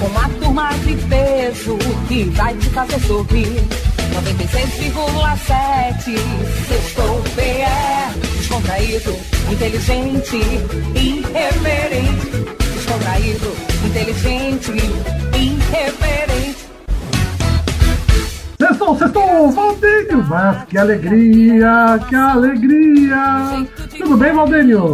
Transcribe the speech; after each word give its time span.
Com 0.00 0.18
a 0.18 0.28
turma 0.40 0.70
de 0.84 0.94
peso 1.08 1.76
que 2.06 2.24
vai 2.30 2.54
te 2.56 2.70
fazer 2.70 3.00
sorrir. 3.00 3.62
96,7 4.14 6.16
Sextou 6.66 7.22
PE 7.36 8.16
Descontraído, 8.38 9.14
inteligente, 9.52 10.40
irreverente 10.94 12.30
Descontraído, 12.74 13.52
inteligente, 13.86 14.72
irreverente 15.36 16.64
Sextou, 18.58 18.96
sextou, 18.98 19.50
Valdênio 19.52 20.24
Mas 20.28 20.64
que 20.64 20.78
alegria, 20.78 22.00
que 22.08 22.16
alegria 22.16 23.66
Tudo 23.96 24.16
bem, 24.16 24.32
Valdênio? 24.32 24.92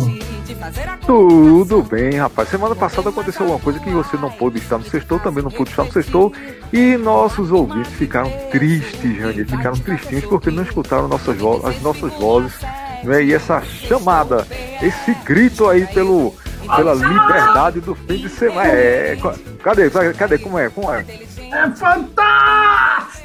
Tudo 1.06 1.82
bem, 1.82 2.12
rapaz. 2.14 2.48
Semana 2.48 2.74
passada 2.74 3.10
aconteceu 3.10 3.42
alguma 3.42 3.60
coisa 3.60 3.78
que 3.78 3.90
você 3.90 4.16
não 4.16 4.30
pôde 4.30 4.58
estar 4.58 4.78
no 4.78 4.84
sextou, 4.84 5.18
também 5.18 5.44
não 5.44 5.50
pôde 5.50 5.70
estar 5.70 5.84
no 5.84 5.92
sextou, 5.92 6.32
e 6.72 6.96
nossos 6.96 7.50
ouvintes 7.52 7.92
ficaram 7.92 8.30
tristes, 8.50 9.16
Jandir, 9.16 9.46
ficaram 9.46 9.76
tristinhos 9.76 10.24
porque 10.24 10.50
não 10.50 10.62
escutaram 10.62 11.06
nossas 11.08 11.36
as 11.64 11.82
nossas 11.82 12.12
vozes, 12.14 12.58
né? 13.02 13.22
E 13.22 13.34
essa 13.34 13.60
chamada, 13.60 14.46
esse 14.82 15.14
grito 15.24 15.68
aí 15.68 15.86
pelo, 15.88 16.34
pela 16.74 16.94
liberdade 16.94 17.80
do 17.80 17.94
fim 17.94 18.16
de 18.16 18.28
semana. 18.30 18.66
É, 18.66 19.16
cadê? 19.62 19.90
Cadê? 20.16 20.38
Como 20.38 20.58
é? 20.58 20.70
Como 20.70 20.90
é? 20.92 21.04
É 21.52 21.70
fantástico! 21.70 23.24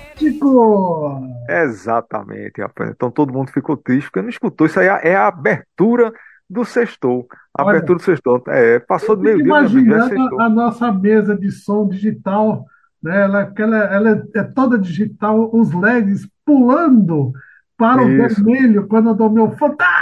Exatamente, 1.47 2.61
rapaz. 2.61 2.91
Então 2.91 3.09
todo 3.09 3.31
mundo 3.33 3.51
ficou 3.51 3.77
triste 3.77 4.07
porque 4.07 4.21
não 4.21 4.29
escutou. 4.29 4.67
Isso 4.67 4.79
aí 4.79 4.87
é 4.87 5.15
a 5.15 5.27
abertura 5.27 6.11
do 6.49 6.65
sextou. 6.65 7.27
A 7.53 7.63
Olha, 7.63 7.77
abertura 7.77 7.99
do 7.99 8.03
sextou. 8.03 8.43
É, 8.47 8.79
passou 8.79 9.15
do 9.15 9.21
meio-dia. 9.21 9.45
Imaginando 9.45 10.41
a 10.41 10.49
nossa 10.49 10.91
mesa 10.91 11.35
de 11.37 11.51
som 11.51 11.87
digital, 11.87 12.65
né? 13.01 13.21
ela, 13.21 13.53
ela, 13.55 13.77
ela 13.77 14.23
é 14.35 14.43
toda 14.43 14.77
digital, 14.77 15.49
os 15.53 15.71
LEDs 15.73 16.27
pulando 16.45 17.31
para 17.77 18.03
Isso. 18.03 18.41
o 18.41 18.45
vermelho 18.45 18.87
quando 18.87 19.09
eu 19.09 19.15
dou 19.15 19.29
meu 19.29 19.51
fantástico. 19.51 19.93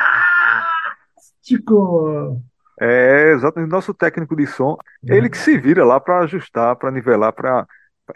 É, 2.79 3.31
exatamente. 3.33 3.71
Nosso 3.71 3.93
técnico 3.93 4.35
de 4.35 4.47
som, 4.47 4.77
é. 5.07 5.15
ele 5.17 5.29
que 5.29 5.37
se 5.37 5.57
vira 5.57 5.83
lá 5.83 5.99
para 5.99 6.19
ajustar, 6.19 6.75
para 6.75 6.91
nivelar, 6.91 7.33
para 7.33 7.67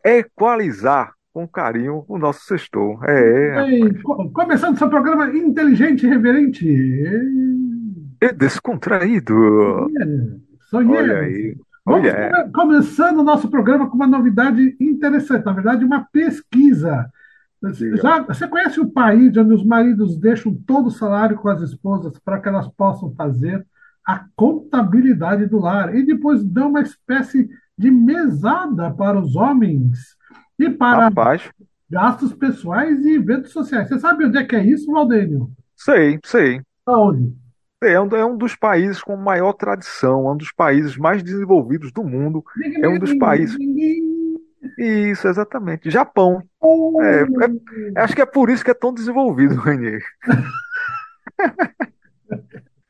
equalizar 0.03 1.13
com 1.33 1.47
carinho 1.47 2.03
o 2.07 2.17
nosso 2.17 2.45
sextou. 2.45 2.99
É, 3.03 3.63
Bem, 3.63 4.01
começando 4.33 4.77
seu 4.77 4.89
programa 4.89 5.29
inteligente 5.35 6.05
e 6.05 6.09
reverente. 6.09 6.67
É 8.21 8.31
descontraído. 8.31 9.89
Sonhei. 10.69 10.97
Olha 10.97 11.17
aí. 11.19 11.57
Vamos 11.83 12.07
Olha. 12.07 12.49
começando 12.53 13.17
o 13.17 13.23
nosso 13.23 13.49
programa 13.49 13.89
com 13.89 13.95
uma 13.95 14.05
novidade 14.07 14.77
interessante, 14.79 15.43
na 15.45 15.51
verdade, 15.51 15.83
uma 15.83 16.05
pesquisa. 16.11 17.11
Já, 18.01 18.19
você 18.21 18.47
conhece 18.47 18.79
o 18.79 18.89
país 18.89 19.35
onde 19.35 19.53
os 19.53 19.65
maridos 19.65 20.17
deixam 20.17 20.53
todo 20.53 20.87
o 20.87 20.91
salário 20.91 21.37
com 21.37 21.49
as 21.49 21.61
esposas 21.61 22.17
para 22.19 22.39
que 22.39 22.47
elas 22.47 22.67
possam 22.67 23.13
fazer 23.15 23.65
a 24.05 24.25
contabilidade 24.35 25.47
do 25.47 25.59
lar 25.59 25.95
e 25.95 26.03
depois 26.05 26.43
dão 26.43 26.69
uma 26.69 26.81
espécie 26.81 27.49
de 27.77 27.91
mesada 27.91 28.91
para 28.91 29.19
os 29.19 29.35
homens 29.35 30.15
e 30.57 30.69
para 30.69 31.05
Rapaz. 31.05 31.49
gastos 31.89 32.33
pessoais 32.33 33.03
e 33.05 33.15
eventos 33.15 33.51
sociais. 33.51 33.89
Você 33.89 33.99
sabe 33.99 34.25
onde 34.25 34.37
é 34.37 34.43
que 34.43 34.55
é 34.55 34.63
isso, 34.63 34.91
Valdênio? 34.91 35.51
Sei, 35.75 36.19
sei. 36.23 36.61
Aonde? 36.85 37.40
É 37.83 37.99
um, 37.99 38.07
é 38.15 38.23
um 38.23 38.37
dos 38.37 38.55
países 38.55 39.01
com 39.01 39.15
maior 39.15 39.53
tradição, 39.53 40.27
é 40.27 40.31
um 40.31 40.37
dos 40.37 40.51
países 40.51 40.95
mais 40.97 41.23
desenvolvidos 41.23 41.91
do 41.91 42.03
mundo. 42.03 42.43
É 42.79 42.87
um 42.87 42.99
dos 42.99 43.13
países. 43.15 43.57
Isso, 44.77 45.27
exatamente. 45.27 45.89
Japão. 45.89 46.43
É, 47.01 47.21
é, 47.23 48.01
acho 48.01 48.15
que 48.15 48.21
é 48.21 48.25
por 48.25 48.51
isso 48.51 48.63
que 48.63 48.69
é 48.69 48.75
tão 48.75 48.93
desenvolvido, 48.93 49.55
Renier. 49.61 50.03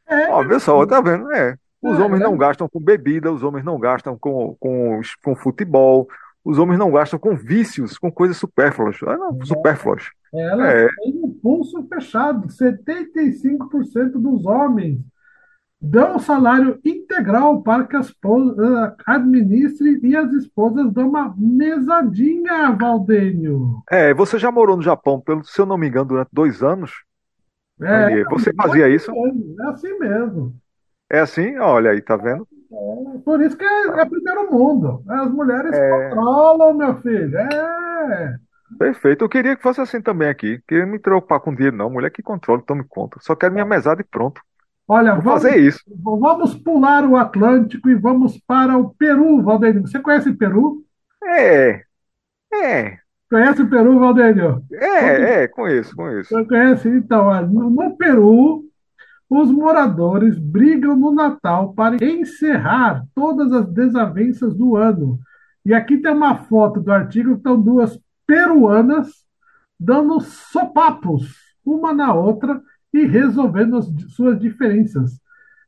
É. 0.07 0.29
Ó, 0.29 0.45
pessoal, 0.45 0.85
tá 0.85 0.99
vendo? 0.99 1.31
É. 1.31 1.55
Os 1.81 1.97
é, 1.97 2.03
homens 2.03 2.19
não 2.19 2.37
gastam 2.37 2.67
com 2.67 2.79
bebida, 2.79 3.31
os 3.31 3.43
homens 3.43 3.63
não 3.63 3.79
gastam 3.79 4.17
com, 4.17 4.55
com, 4.59 4.99
com 5.23 5.35
futebol, 5.35 6.07
os 6.43 6.59
homens 6.59 6.77
não 6.77 6.91
gastam 6.91 7.17
com 7.17 7.35
vícios, 7.35 7.97
com 7.97 8.11
coisas 8.11 8.35
supérfluas. 8.35 8.97
Ah, 9.07 9.15
não, 9.15 9.39
é. 9.41 9.45
supérfluas. 9.45 10.09
Ela 10.33 10.67
é. 10.71 10.87
tem 10.87 11.19
um 11.23 11.31
pulso 11.31 11.85
fechado. 11.87 12.47
75% 12.47 14.11
dos 14.13 14.45
homens 14.45 14.99
dão 15.81 16.19
salário 16.19 16.79
integral 16.85 17.63
para 17.63 17.85
que 17.85 17.95
a 17.95 18.01
esposa 18.01 18.95
administre 19.05 19.99
e 20.03 20.15
as 20.15 20.31
esposas 20.33 20.91
dão 20.93 21.09
uma 21.09 21.33
mesadinha, 21.35 22.71
Valdênio. 22.71 23.81
É, 23.89 24.13
você 24.13 24.37
já 24.37 24.51
morou 24.51 24.77
no 24.77 24.83
Japão, 24.83 25.19
pelo 25.19 25.43
se 25.43 25.59
eu 25.59 25.65
não 25.65 25.77
me 25.77 25.87
engano, 25.87 26.05
durante 26.05 26.29
dois 26.31 26.61
anos? 26.61 26.91
É, 27.81 28.23
você 28.25 28.53
fazia 28.53 28.87
isso? 28.87 29.11
É 29.11 29.63
assim 29.69 29.97
mesmo. 29.97 30.55
É 31.09 31.19
assim? 31.19 31.57
Olha 31.57 31.91
aí, 31.91 32.01
tá 32.01 32.15
vendo? 32.15 32.47
É, 32.71 33.17
por 33.25 33.41
isso 33.41 33.57
que 33.57 33.65
é, 33.65 33.87
é 33.87 34.05
primeiro 34.05 34.51
mundo. 34.51 35.03
As 35.07 35.31
mulheres 35.31 35.73
é... 35.73 36.09
controlam, 36.09 36.75
meu 36.75 37.01
filho. 37.01 37.37
É. 37.37 38.37
Perfeito. 38.77 39.23
Eu 39.23 39.29
queria 39.29 39.55
que 39.55 39.61
fosse 39.61 39.81
assim 39.81 40.01
também 40.01 40.29
aqui. 40.29 40.61
Queria 40.67 40.85
me 40.85 40.99
preocupar 40.99 41.39
com 41.39 41.53
dinheiro, 41.53 41.75
não. 41.75 41.89
Mulher 41.89 42.11
que 42.11 42.21
controla, 42.21 42.61
tome 42.61 42.83
conta. 42.87 43.17
Só 43.21 43.35
quero 43.35 43.53
minha 43.53 43.65
mesada 43.65 44.01
e 44.01 44.05
pronto. 44.05 44.41
Olha, 44.87 45.13
Vou 45.13 45.23
vamos, 45.23 45.43
fazer 45.43 45.57
isso. 45.57 45.79
Vamos 45.87 46.55
pular 46.55 47.05
o 47.05 47.15
Atlântico 47.15 47.89
e 47.89 47.95
vamos 47.95 48.37
para 48.39 48.77
o 48.77 48.89
Peru, 48.93 49.41
Valdênio. 49.41 49.81
Você 49.81 49.99
conhece 49.99 50.29
o 50.29 50.37
Peru? 50.37 50.83
É. 51.23 51.83
É. 52.53 52.97
Conhece 53.29 53.61
o 53.61 53.69
Peru, 53.69 53.97
Valdênio? 53.99 54.61
É, 54.73 55.43
é, 55.43 55.47
conheço, 55.47 55.95
conheço. 55.95 56.29
Você 56.29 56.43
conhece? 56.45 56.89
Então, 56.89 57.47
no 57.47 57.95
Peru, 57.95 58.65
os 59.29 59.49
moradores 59.49 60.37
brigam 60.37 60.97
no 60.97 61.13
Natal 61.13 61.73
para 61.73 61.95
encerrar 62.03 63.05
todas 63.15 63.53
as 63.53 63.65
desavenças 63.69 64.53
do 64.53 64.75
ano. 64.75 65.17
E 65.65 65.73
aqui 65.73 65.97
tem 65.97 66.11
uma 66.11 66.35
foto 66.35 66.81
do 66.81 66.91
artigo, 66.91 67.35
estão 67.35 67.57
duas 67.57 67.97
peruanas 68.31 69.09
dando 69.77 70.21
sopapos 70.21 71.35
uma 71.65 71.93
na 71.93 72.13
outra 72.13 72.61
e 72.93 73.05
resolvendo 73.05 73.75
as 73.75 73.87
suas 74.15 74.39
diferenças. 74.39 75.19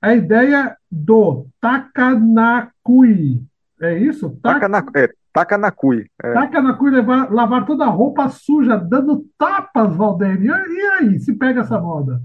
A 0.01 0.15
ideia 0.15 0.77
do 0.89 1.45
Takanakui. 1.59 3.43
É 3.81 3.97
isso? 3.97 4.39
Takanaku, 4.41 4.97
é, 4.97 5.09
Takanakui. 5.33 6.09
É. 6.23 6.33
Takanakui 6.33 6.89
levar, 6.89 7.29
lavar 7.33 7.65
toda 7.65 7.83
a 7.83 7.89
roupa 7.89 8.29
suja, 8.29 8.77
dando 8.77 9.25
tapas, 9.37 9.93
Valdeir. 9.93 10.41
E 10.41 10.49
aí, 10.49 11.19
se 11.19 11.33
pega 11.33 11.61
essa 11.61 11.77
moda? 11.77 12.21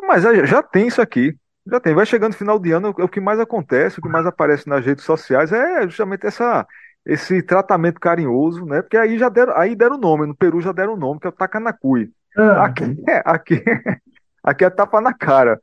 Mas 0.00 0.22
já 0.48 0.62
tem 0.62 0.86
isso 0.86 1.02
aqui. 1.02 1.36
Já 1.66 1.78
tem. 1.78 1.94
Vai 1.94 2.06
chegando 2.06 2.32
final 2.32 2.58
de 2.58 2.72
ano, 2.72 2.94
o 2.98 3.08
que 3.08 3.20
mais 3.20 3.38
acontece, 3.38 3.98
o 3.98 4.02
que 4.02 4.08
mais 4.08 4.24
aparece 4.24 4.66
nas 4.66 4.84
redes 4.84 5.04
sociais 5.04 5.52
é 5.52 5.82
justamente 5.82 6.26
essa 6.26 6.66
esse 7.04 7.42
tratamento 7.42 8.00
carinhoso, 8.00 8.64
né? 8.64 8.82
Porque 8.82 8.96
aí 8.96 9.18
já 9.18 9.28
deram, 9.28 9.56
aí 9.56 9.74
deram 9.74 9.96
o 9.96 10.00
nome, 10.00 10.26
no 10.26 10.34
Peru 10.34 10.60
já 10.60 10.72
deram 10.72 10.94
o 10.94 10.98
nome, 10.98 11.20
que 11.20 11.26
é 11.26 11.30
o 11.30 11.32
Takanakui. 11.32 12.10
Ah. 12.36 12.64
Aqui, 12.64 12.96
aqui, 13.24 13.64
aqui 14.44 14.64
é 14.64 14.70
tapa 14.70 15.00
na 15.00 15.12
cara. 15.12 15.58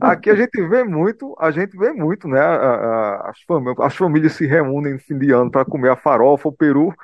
Aqui 0.00 0.30
a 0.30 0.34
gente 0.34 0.60
vê 0.68 0.84
muito, 0.84 1.34
a 1.38 1.50
gente 1.50 1.76
vê 1.76 1.92
muito, 1.92 2.28
né? 2.28 2.40
as, 2.40 3.40
famílias, 3.46 3.80
as 3.80 3.96
famílias 3.96 4.32
se 4.32 4.46
reúnem 4.46 4.94
no 4.94 5.00
fim 5.00 5.18
de 5.18 5.32
ano 5.32 5.50
para 5.50 5.64
comer 5.64 5.90
a 5.90 5.96
farofa, 5.96 6.48
o 6.48 6.52
peru, 6.52 6.94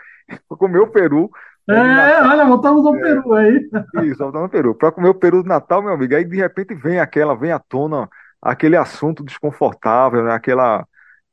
para 0.48 0.56
comer 0.58 0.80
o 0.80 0.88
peru. 0.88 1.30
É, 1.70 2.22
olha, 2.22 2.46
voltamos 2.46 2.86
ao 2.86 2.96
é, 2.96 3.00
Peru 3.00 3.34
aí. 3.34 3.68
Isso, 4.04 4.18
voltamos 4.18 4.44
ao 4.44 4.48
Peru. 4.48 4.74
Para 4.74 4.90
comer 4.90 5.10
o 5.10 5.14
peru 5.14 5.42
de 5.42 5.48
Natal, 5.50 5.82
meu 5.82 5.92
amigo, 5.92 6.14
aí 6.14 6.24
de 6.24 6.36
repente 6.38 6.74
vem 6.74 6.98
aquela, 6.98 7.36
vem 7.36 7.52
à 7.52 7.58
tona 7.58 8.08
aquele 8.40 8.74
assunto 8.74 9.22
desconfortável, 9.22 10.24
né? 10.24 10.32
Aquela 10.32 10.86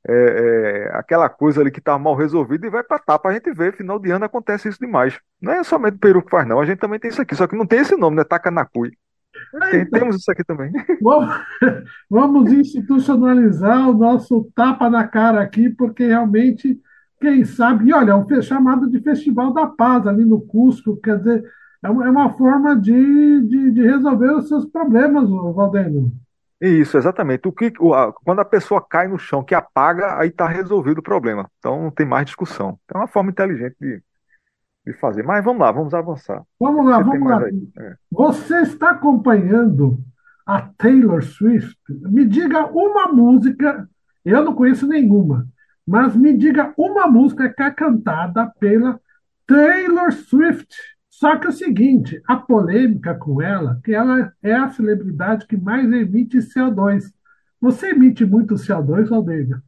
é, 0.08 0.14
é, 0.14 0.98
aquela 0.98 1.28
coisa 1.28 1.62
ali 1.62 1.72
que 1.72 1.80
está 1.80 1.98
mal 1.98 2.16
resolvida 2.16 2.68
e 2.68 2.70
vai 2.70 2.84
para 2.84 3.00
tapa. 3.00 3.30
A 3.30 3.34
gente 3.34 3.52
vê, 3.52 3.72
final 3.72 4.00
de 4.00 4.12
ano 4.12 4.26
acontece 4.26 4.70
isso 4.70 4.80
demais. 4.80 5.20
Não 5.42 5.54
é 5.54 5.64
somente 5.64 5.96
o 5.96 6.00
Peru 6.00 6.22
que 6.22 6.30
faz, 6.30 6.48
não. 6.48 6.60
A 6.60 6.66
gente 6.66 6.80
também 6.80 7.00
tem 7.00 7.10
isso 7.10 7.22
aqui, 7.22 7.36
só 7.36 7.48
que 7.48 7.56
não 7.56 7.66
tem 7.66 7.80
esse 7.80 7.96
nome, 7.96 8.16
né? 8.16 8.24
Tacanacui. 8.24 8.92
Tem, 9.72 9.82
então, 9.82 10.00
temos 10.00 10.18
isso 10.18 10.32
aqui 10.32 10.44
também. 10.44 10.72
Vamos, 11.02 11.36
vamos 12.10 12.52
institucionalizar 12.54 13.90
o 13.90 13.94
nosso 13.94 14.50
tapa 14.56 14.90
na 14.90 15.08
cara 15.08 15.42
aqui, 15.42 15.70
porque 15.70 16.08
realmente 16.08 16.80
quem 17.20 17.44
sabe, 17.44 17.90
e 17.90 17.94
olha, 17.94 18.12
é 18.12 18.16
um 18.16 18.42
chamado 18.42 18.90
de 18.90 19.00
Festival 19.00 19.54
da 19.54 19.66
Paz 19.66 20.06
ali 20.06 20.26
no 20.26 20.42
Cusco, 20.42 20.98
quer 20.98 21.18
dizer, 21.18 21.44
é 21.84 21.90
uma, 21.90 22.06
é 22.06 22.10
uma 22.10 22.34
forma 22.34 22.76
de, 22.76 23.42
de, 23.42 23.72
de, 23.72 23.82
resolver 23.82 24.32
os 24.32 24.48
seus 24.48 24.66
problemas, 24.66 25.30
Valdênio. 25.30 26.12
Isso, 26.66 26.98
exatamente. 26.98 27.48
O 27.48 27.52
que, 27.52 27.72
quando 27.72 28.40
a 28.40 28.46
pessoa 28.46 28.82
cai 28.82 29.08
no 29.08 29.20
chão, 29.20 29.44
que 29.44 29.54
apaga, 29.54 30.18
aí 30.18 30.30
está 30.30 30.48
resolvido 30.48 30.98
o 30.98 31.04
problema. 31.04 31.50
Então 31.60 31.84
não 31.84 31.92
tem 31.92 32.08
mais 32.08 32.26
discussão. 32.26 32.80
É 32.92 32.98
uma 32.98 33.08
forma 33.08 33.30
inteligente 33.30 33.76
de, 33.80 34.02
de 34.86 34.94
fazer. 34.94 35.24
Mas 35.24 35.46
vamos 35.46 35.62
lá, 35.62 35.72
vamos 35.72 35.94
avançar. 35.94 36.42
Vamos 36.60 36.86
lá, 36.88 36.98
Você 36.98 37.04
vamos 37.04 37.30
lá. 37.30 37.48
É. 37.80 37.96
Você 38.12 38.62
está 38.62 38.92
acompanhando 38.92 40.00
a 40.44 40.62
Taylor 40.62 41.24
Swift? 41.24 41.78
Me 41.88 42.26
diga 42.26 42.66
uma 42.66 43.10
música, 43.10 43.88
eu 44.24 44.44
não 44.44 44.56
conheço 44.56 44.88
nenhuma, 44.88 45.48
mas 45.86 46.16
me 46.16 46.36
diga 46.36 46.74
uma 46.76 47.06
música 47.06 47.48
que 47.48 47.62
é 47.62 47.70
cantada 47.70 48.52
pela 48.60 49.00
Taylor 49.46 50.12
Swift. 50.12 50.76
Só 51.18 51.38
que 51.38 51.48
é 51.48 51.50
o 51.50 51.54
seguinte, 51.54 52.22
a 52.28 52.36
polêmica 52.36 53.16
com 53.16 53.42
ela, 53.42 53.80
que 53.86 53.94
ela 53.94 54.34
é 54.44 54.54
a 54.54 54.70
celebridade 54.70 55.48
que 55.48 55.56
mais 55.56 55.90
emite 55.90 56.40
CO2. 56.40 57.06
Você 57.62 57.92
emite 57.92 58.26
muito 58.26 58.56
CO2, 58.56 59.10
Aldeia? 59.14 59.64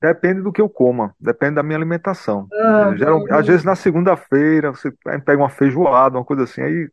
Depende 0.00 0.40
do 0.42 0.52
que 0.52 0.60
eu 0.60 0.68
coma, 0.68 1.12
depende 1.18 1.56
da 1.56 1.62
minha 1.64 1.76
alimentação. 1.76 2.46
Ah, 2.52 2.94
Geral, 2.96 3.24
às 3.32 3.46
vezes 3.48 3.64
na 3.64 3.74
segunda-feira 3.74 4.70
você 4.70 4.92
pega 5.24 5.38
uma 5.38 5.50
feijoada, 5.50 6.18
uma 6.18 6.24
coisa 6.24 6.44
assim, 6.44 6.60
aí. 6.60 6.88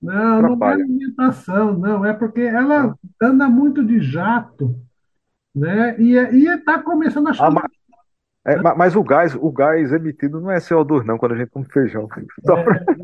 Não, 0.00 0.38
atrapalha. 0.38 0.56
não 0.58 0.66
é 0.68 0.72
alimentação, 0.84 1.78
não, 1.78 2.04
é 2.04 2.14
porque 2.14 2.40
ela 2.40 2.86
ah. 2.86 2.94
anda 3.26 3.46
muito 3.46 3.84
de 3.84 4.00
jato, 4.00 4.74
né? 5.54 6.00
E 6.00 6.16
está 6.46 6.82
começando 6.82 7.28
a 7.28 7.34
chamar. 7.34 7.64
Ah, 7.66 7.77
é, 8.52 8.56
mas 8.76 8.96
o 8.96 9.02
gás, 9.02 9.34
o 9.34 9.50
gás 9.50 9.92
emitido 9.92 10.40
não 10.40 10.50
é 10.50 10.58
CO2, 10.58 11.04
não, 11.04 11.18
quando 11.18 11.32
a 11.32 11.36
gente 11.36 11.50
come 11.50 11.66
feijão. 11.66 12.08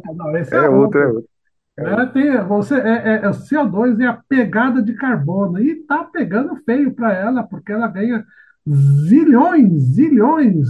É, 0.07 0.15
não, 0.15 0.37
esse 0.37 0.55
é, 0.55 0.59
é 0.59 0.69
outro, 0.69 1.01
é 1.01 1.07
outro. 1.09 1.29
É, 1.77 2.07
tem, 2.07 2.41
você, 2.45 2.77
é, 2.77 2.89
é, 2.89 3.21
é, 3.25 3.29
o 3.29 3.33
CO2 3.33 4.01
é 4.01 4.07
a 4.07 4.21
pegada 4.29 4.81
de 4.81 4.95
carbono. 4.95 5.59
E 5.59 5.75
tá 5.87 6.05
pegando 6.05 6.57
feio 6.65 6.95
para 6.95 7.13
ela, 7.13 7.43
porque 7.43 7.73
ela 7.73 7.89
ganha 7.89 8.25
zilhões, 8.69 9.73
zilhões. 9.73 10.69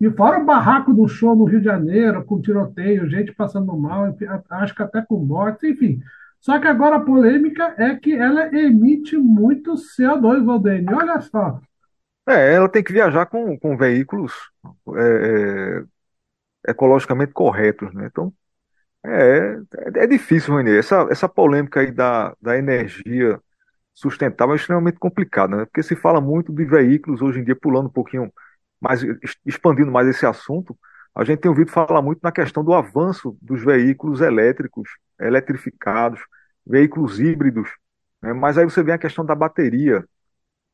E 0.00 0.08
fora 0.10 0.38
o 0.38 0.44
barraco 0.44 0.94
do 0.94 1.08
show 1.08 1.34
no 1.34 1.44
Rio 1.44 1.58
de 1.58 1.64
Janeiro, 1.64 2.24
com 2.24 2.40
tiroteio, 2.40 3.10
gente 3.10 3.32
passando 3.32 3.76
mal, 3.76 4.14
acho 4.50 4.74
que 4.74 4.82
até 4.82 5.02
com 5.02 5.18
morte, 5.18 5.66
enfim. 5.66 6.00
Só 6.40 6.58
que 6.60 6.68
agora 6.68 6.96
a 6.96 7.00
polêmica 7.00 7.74
é 7.76 7.96
que 7.96 8.14
ela 8.14 8.54
emite 8.54 9.16
muito 9.16 9.74
CO2, 9.74 10.44
Valdênio. 10.44 10.96
Olha 10.96 11.20
só, 11.20 11.60
é, 12.28 12.54
ela 12.54 12.68
tem 12.68 12.82
que 12.82 12.92
viajar 12.92 13.26
com, 13.26 13.58
com 13.58 13.76
veículos 13.76 14.32
é, 14.96 15.82
é, 16.66 16.70
ecologicamente 16.70 17.32
corretos, 17.32 17.92
né? 17.94 18.06
Então, 18.10 18.32
é, 19.04 19.58
é, 20.00 20.04
é 20.04 20.06
difícil, 20.06 20.56
Renê. 20.56 20.78
Essa, 20.78 21.06
essa 21.10 21.28
polêmica 21.28 21.80
aí 21.80 21.90
da, 21.92 22.34
da 22.40 22.56
energia 22.58 23.40
sustentável 23.94 24.54
é 24.54 24.56
extremamente 24.56 24.98
complicada, 24.98 25.56
né? 25.56 25.64
Porque 25.66 25.82
se 25.82 25.96
fala 25.96 26.20
muito 26.20 26.52
de 26.52 26.64
veículos 26.64 27.22
hoje 27.22 27.40
em 27.40 27.44
dia, 27.44 27.56
pulando 27.56 27.86
um 27.88 27.92
pouquinho 27.92 28.32
mais, 28.80 29.02
expandindo 29.46 29.90
mais 29.90 30.08
esse 30.08 30.26
assunto, 30.26 30.78
a 31.14 31.24
gente 31.24 31.40
tem 31.40 31.50
ouvido 31.50 31.70
falar 31.70 32.02
muito 32.02 32.20
na 32.22 32.32
questão 32.32 32.64
do 32.64 32.74
avanço 32.74 33.36
dos 33.42 33.64
veículos 33.64 34.20
elétricos, 34.20 34.88
eletrificados, 35.20 36.20
veículos 36.66 37.18
híbridos, 37.20 37.68
né? 38.22 38.32
Mas 38.32 38.58
aí 38.58 38.64
você 38.64 38.82
vê 38.82 38.92
a 38.92 38.98
questão 38.98 39.24
da 39.24 39.34
bateria, 39.34 40.04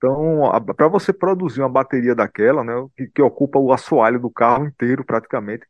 então, 0.04 0.74
para 0.74 0.88
você 0.88 1.12
produzir 1.12 1.60
uma 1.60 1.68
bateria 1.68 2.14
daquela, 2.14 2.62
né, 2.62 2.74
que, 2.96 3.06
que, 3.06 3.22
ocupa 3.22 3.58
o 3.58 3.72
assoalho 3.72 4.20
do 4.20 4.30
carro 4.30 4.66
inteiro 4.66 5.04
praticamente, 5.04 5.66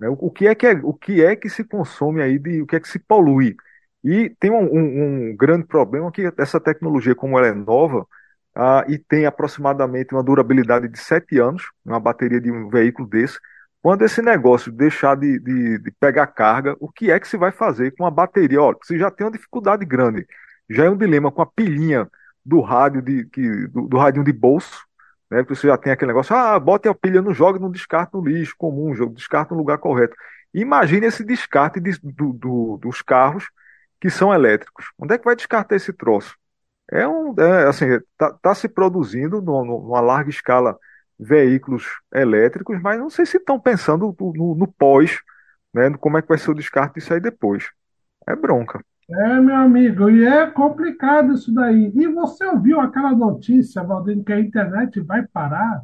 né, 0.00 0.08
o, 0.08 0.14
o, 0.14 0.30
que 0.30 0.46
é 0.46 0.54
que 0.54 0.66
é, 0.66 0.72
o 0.82 0.94
que 0.94 1.22
é 1.24 1.36
que 1.36 1.48
se 1.50 1.64
consome 1.64 2.22
aí, 2.22 2.38
de, 2.38 2.62
o 2.62 2.66
que 2.66 2.76
é 2.76 2.80
que 2.80 2.88
se 2.88 2.98
polui. 2.98 3.56
E 4.04 4.30
tem 4.40 4.50
um, 4.50 4.64
um, 4.64 5.30
um 5.32 5.36
grande 5.36 5.66
problema 5.66 6.10
que 6.12 6.32
essa 6.38 6.60
tecnologia, 6.60 7.14
como 7.14 7.38
ela 7.38 7.48
é 7.48 7.54
nova, 7.54 8.06
ah, 8.54 8.84
e 8.88 8.98
tem 8.98 9.26
aproximadamente 9.26 10.14
uma 10.14 10.22
durabilidade 10.22 10.88
de 10.88 10.98
sete 10.98 11.38
anos, 11.38 11.70
uma 11.84 12.00
bateria 12.00 12.40
de 12.40 12.50
um 12.50 12.68
veículo 12.70 13.08
desse, 13.08 13.38
quando 13.82 14.02
esse 14.02 14.22
negócio 14.22 14.72
deixar 14.72 15.16
de, 15.16 15.38
de, 15.40 15.78
de, 15.78 15.90
pegar 16.00 16.26
carga, 16.28 16.76
o 16.80 16.90
que 16.90 17.10
é 17.10 17.20
que 17.20 17.28
se 17.28 17.36
vai 17.36 17.52
fazer 17.52 17.94
com 17.96 18.06
a 18.06 18.10
bateria? 18.10 18.60
Olha, 18.62 18.76
você 18.82 18.98
já 18.98 19.10
tem 19.10 19.26
uma 19.26 19.32
dificuldade 19.32 19.84
grande, 19.84 20.26
já 20.70 20.84
é 20.86 20.90
um 20.90 20.96
dilema 20.96 21.30
com 21.30 21.42
a 21.42 21.46
pilhinha 21.46 22.08
do 22.46 22.60
rádio 22.60 23.02
de, 23.02 23.24
que, 23.26 23.66
do, 23.68 23.88
do 23.88 23.98
radinho 23.98 24.24
de 24.24 24.32
bolso, 24.32 24.84
né? 25.30 25.42
Que 25.44 25.54
você 25.54 25.66
já 25.66 25.76
tem 25.76 25.92
aquele 25.92 26.08
negócio, 26.08 26.34
ah, 26.34 26.58
bote 26.58 26.88
a 26.88 26.94
pilha 26.94 27.20
no 27.20 27.34
jogo, 27.34 27.58
não 27.58 27.70
descarta 27.70 28.16
no 28.16 28.24
lixo 28.24 28.54
comum, 28.56 28.94
jogo, 28.94 29.14
descarta 29.14 29.54
no 29.54 29.60
lugar 29.60 29.78
correto. 29.78 30.16
Imagine 30.54 31.06
esse 31.06 31.24
descarte 31.24 31.80
de, 31.80 31.98
do, 32.02 32.32
do, 32.32 32.78
dos 32.78 33.02
carros 33.02 33.50
que 34.00 34.08
são 34.10 34.32
elétricos. 34.32 34.86
Onde 34.98 35.14
é 35.14 35.18
que 35.18 35.24
vai 35.24 35.36
descartar 35.36 35.74
esse 35.76 35.92
troço? 35.92 36.36
É 36.90 37.06
um, 37.08 37.34
é, 37.38 37.66
assim, 37.66 37.86
tá, 38.16 38.32
tá 38.40 38.54
se 38.54 38.68
produzindo 38.68 39.42
no, 39.42 39.64
no, 39.64 39.82
numa 39.82 40.00
larga 40.00 40.30
escala 40.30 40.78
veículos 41.18 41.84
elétricos, 42.14 42.80
mas 42.80 42.98
não 42.98 43.10
sei 43.10 43.26
se 43.26 43.38
estão 43.38 43.58
pensando 43.58 44.14
no, 44.18 44.32
no, 44.32 44.54
no 44.54 44.68
pós, 44.68 45.20
né? 45.74 45.90
Como 45.98 46.16
é 46.18 46.22
que 46.22 46.28
vai 46.28 46.38
ser 46.38 46.50
o 46.50 46.54
descarte 46.54 46.94
disso 46.96 47.12
aí 47.12 47.20
depois. 47.20 47.70
É 48.28 48.36
bronca. 48.36 48.80
É, 49.08 49.40
meu 49.40 49.54
amigo, 49.54 50.10
e 50.10 50.24
é 50.24 50.50
complicado 50.50 51.32
isso 51.32 51.52
daí. 51.54 51.92
E 51.94 52.08
você 52.08 52.44
ouviu 52.44 52.80
aquela 52.80 53.12
notícia, 53.12 53.82
Valdemir, 53.82 54.24
que 54.24 54.32
a 54.32 54.40
internet 54.40 55.00
vai 55.00 55.24
parar? 55.24 55.82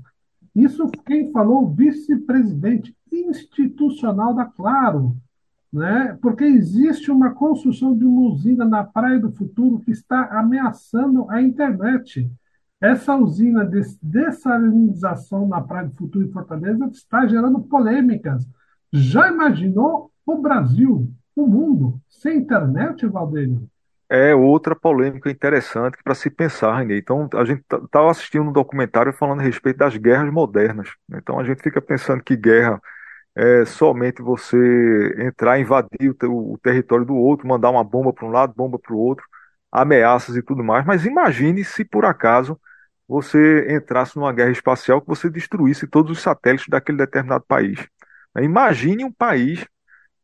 Isso 0.55 0.89
quem 1.07 1.31
falou, 1.31 1.63
o 1.65 1.73
vice-presidente 1.73 2.97
institucional 3.13 4.35
da 4.35 4.45
Claro, 4.45 5.17
né? 5.73 6.19
Porque 6.21 6.43
existe 6.45 7.13
uma 7.13 7.31
construção 7.31 7.97
de 7.97 8.05
uma 8.05 8.23
usina 8.23 8.65
na 8.65 8.83
Praia 8.83 9.21
do 9.21 9.31
Futuro 9.31 9.79
que 9.79 9.93
está 9.93 10.25
ameaçando 10.39 11.31
a 11.31 11.41
internet. 11.41 12.29
Essa 12.81 13.17
usina 13.17 13.65
de 13.65 13.83
dessalinização 14.03 15.47
na 15.47 15.61
Praia 15.61 15.87
do 15.87 15.95
Futuro 15.95 16.27
em 16.27 16.33
Fortaleza 16.33 16.87
está 16.87 17.25
gerando 17.27 17.61
polêmicas. 17.61 18.45
Já 18.93 19.31
imaginou 19.31 20.11
o 20.27 20.39
Brasil 20.39 21.09
o 21.35 21.47
mundo 21.47 22.01
sem 22.09 22.39
internet, 22.39 23.07
Valdênio? 23.07 23.69
É 24.09 24.35
outra 24.35 24.77
polêmica 24.77 25.31
interessante 25.31 25.97
para 26.05 26.15
se 26.15 26.29
pensar, 26.29 26.77
René. 26.79 26.99
Então, 26.99 27.29
a 27.35 27.45
gente 27.45 27.61
estava 27.63 27.89
tá, 27.89 28.11
assistindo 28.11 28.49
um 28.49 28.53
documentário 28.53 29.13
falando 29.13 29.41
a 29.41 29.43
respeito 29.43 29.79
das 29.79 29.97
guerras 29.97 30.31
modernas. 30.31 30.91
Então, 31.15 31.41
a 31.41 31.45
gente 31.45 31.63
fica 31.63 31.81
pensando 31.81 32.23
que 32.23 32.37
guerra 32.37 32.81
é 33.35 33.65
somente 33.65 34.21
você 34.21 35.15
entrar, 35.19 35.59
invadir 35.59 36.15
o, 36.25 36.53
o 36.53 36.59
território 36.59 37.07
do 37.07 37.15
outro, 37.15 37.49
mandar 37.49 37.71
uma 37.71 37.83
bomba 37.83 38.13
para 38.13 38.27
um 38.27 38.31
lado, 38.31 38.53
bomba 38.55 38.79
para 38.79 38.93
o 38.95 38.99
outro, 38.99 39.25
ameaças 39.71 40.37
e 40.37 40.43
tudo 40.43 40.63
mais. 40.63 40.85
Mas 40.85 41.07
imagine 41.07 41.65
se 41.65 41.85
por 41.85 42.05
acaso 42.05 42.61
você 43.09 43.67
entrasse 43.75 44.17
numa 44.17 44.33
guerra 44.33 44.51
espacial 44.51 45.01
que 45.01 45.09
você 45.09 45.31
destruísse 45.31 45.87
todos 45.87 46.13
os 46.13 46.23
satélites 46.23 46.69
daquele 46.69 46.99
determinado 46.99 47.45
país. 47.47 47.79
Imagine 48.39 49.05
um 49.05 49.13
país, 49.13 49.67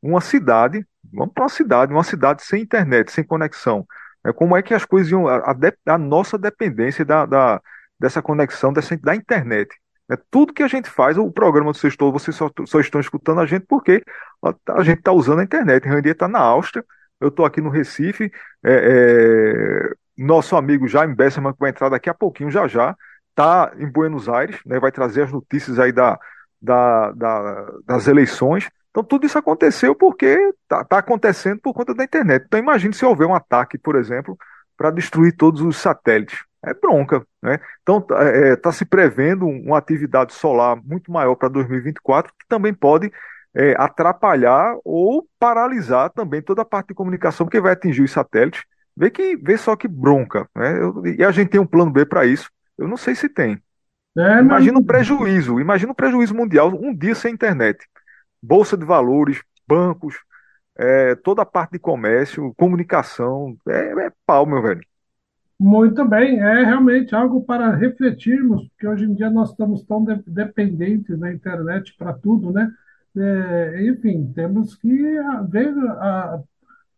uma 0.03 0.21
cidade 0.21 0.87
Vamos 1.13 1.33
para 1.35 1.45
uma 1.45 1.49
cidade, 1.49 1.93
uma 1.93 2.05
cidade 2.05 2.43
sem 2.43 2.63
internet, 2.63 3.11
sem 3.13 3.25
conexão. 3.25 3.87
É, 4.25 4.33
como 4.33 4.57
é 4.57 4.63
que 4.63 4.75
as 4.75 4.85
coisas 4.85 5.11
iam. 5.11 5.29
A, 5.29 5.55
a, 5.87 5.99
nossa 5.99 6.39
dependência 6.39 7.05
da, 7.05 7.25
da, 7.27 7.61
dessa 7.99 8.23
conexão 8.23 8.73
dessa, 8.73 8.97
da 8.97 9.15
internet. 9.15 9.75
É, 10.11 10.17
tudo 10.31 10.53
que 10.53 10.63
a 10.63 10.69
gente 10.69 10.89
faz, 10.89 11.19
o 11.19 11.31
programa 11.31 11.73
do 11.73 11.79
Sextou, 11.79 12.13
vocês 12.13 12.37
só, 12.37 12.51
só 12.67 12.81
estão 12.81 13.01
escutando 13.01 13.41
a 13.41 13.47
gente 13.47 13.67
porque 13.67 14.03
a, 14.43 14.79
a 14.81 14.83
gente 14.83 14.99
está 14.99 15.13
usando 15.13 15.41
a 15.41 15.45
internet. 15.45 15.87
Randy 15.87 16.11
está 16.11 16.29
na 16.29 16.41
Áustria, 16.41 16.85
eu 17.21 17.29
estou 17.29 17.45
aqui 17.45 17.61
no 17.61 17.71
Recife. 17.71 18.31
É, 18.65 19.91
é, 19.91 19.95
nosso 20.17 20.57
amigo 20.57 20.89
Jaime 20.89 21.15
Besserman, 21.15 21.53
que 21.53 21.61
vai 21.61 21.71
entrar 21.71 21.89
daqui 21.89 22.11
a 22.11 22.15
pouquinho, 22.15 22.51
já 22.51 22.67
já, 22.67 22.97
está 23.31 23.73
em 23.79 23.87
Buenos 23.87 24.29
Aires, 24.29 24.59
né, 24.67 24.81
vai 24.81 24.91
trazer 24.91 25.23
as 25.23 25.33
notícias 25.33 25.79
aí 25.79 25.93
da, 25.93 26.19
da, 26.61 27.13
da, 27.13 27.73
das 27.87 28.09
eleições. 28.09 28.69
Então 28.91 29.05
tudo 29.05 29.27
isso 29.27 29.39
aconteceu 29.39 29.95
porque 29.95 30.27
está 30.63 30.85
tá 30.85 30.99
acontecendo 30.99 31.61
por 31.61 31.73
conta 31.73 31.95
da 31.95 32.05
internet. 32.05 32.45
Então 32.47 32.59
imagine 32.59 32.95
se 32.95 33.05
houver 33.05 33.27
um 33.27 33.35
ataque, 33.35 33.79
por 33.79 33.97
exemplo, 33.97 34.37
para 34.77 34.91
destruir 34.91 35.37
todos 35.37 35.61
os 35.61 35.77
satélites. 35.77 36.39
É 36.65 36.75
bronca, 36.75 37.25
né? 37.41 37.61
Então 37.83 37.99
está 37.99 38.25
é, 38.25 38.57
tá 38.57 38.73
se 38.73 38.85
prevendo 38.85 39.47
uma 39.47 39.79
atividade 39.79 40.33
solar 40.33 40.77
muito 40.85 41.13
maior 41.13 41.37
para 41.37 41.49
2024 41.49 42.33
que 42.33 42.49
também 42.49 42.75
pode 42.75 43.13
é, 43.55 43.75
atrapalhar 43.79 44.77
ou 44.85 45.27
paralisar 45.39 46.11
também 46.11 46.43
toda 46.43 46.63
a 46.63 46.65
parte 46.65 46.89
de 46.89 46.95
comunicação 46.95 47.47
porque 47.47 47.61
vai 47.61 47.73
atingir 47.73 48.03
os 48.03 48.11
satélites. 48.11 48.65
Vê 48.97 49.11
que 49.11 49.37
vê 49.37 49.57
só 49.57 49.77
que 49.77 49.87
bronca, 49.87 50.49
né? 50.57 50.81
Eu, 50.81 51.07
e 51.07 51.25
a 51.25 51.31
gente 51.31 51.51
tem 51.51 51.61
um 51.61 51.67
plano 51.67 51.93
B 51.93 52.05
para 52.05 52.27
isso. 52.27 52.51
Eu 52.77 52.89
não 52.89 52.97
sei 52.97 53.15
se 53.15 53.29
tem. 53.29 53.61
É, 54.17 54.41
imagina 54.41 54.73
mas... 54.73 54.83
um 54.83 54.87
prejuízo, 54.87 55.61
imagina 55.61 55.93
um 55.93 55.95
prejuízo 55.95 56.35
mundial 56.35 56.73
um 56.75 56.93
dia 56.93 57.15
sem 57.15 57.33
internet 57.33 57.79
bolsa 58.43 58.77
de 58.77 58.85
valores, 58.85 59.43
bancos, 59.67 60.17
é, 60.79 61.15
toda 61.17 61.43
a 61.43 61.47
parte 61.47 61.73
de 61.73 61.79
comércio, 61.81 62.55
comunicação, 62.57 63.57
é, 63.69 64.07
é 64.09 64.13
pau, 64.27 64.47
meu 64.47 64.63
velho. 64.63 64.83
Muito 65.61 66.05
bem, 66.05 66.39
é 66.41 66.65
realmente 66.65 67.15
algo 67.17 67.43
para 67.45 67.75
refletirmos, 67.75 68.69
porque 68.69 68.87
hoje 68.87 69.05
em 69.05 69.15
dia 69.15 69.29
nós 69.29 69.51
estamos 69.51 69.83
tão 69.85 70.05
de- 70.05 70.23
dependentes 70.27 71.19
da 71.19 71.33
internet 71.33 71.95
para 71.99 72.13
tudo, 72.13 72.53
né? 72.53 72.71
É, 73.17 73.85
enfim, 73.89 74.33
temos 74.33 74.77
que 74.77 75.19
ah, 75.19 75.43
ver 75.43 75.75
ah, 75.99 76.41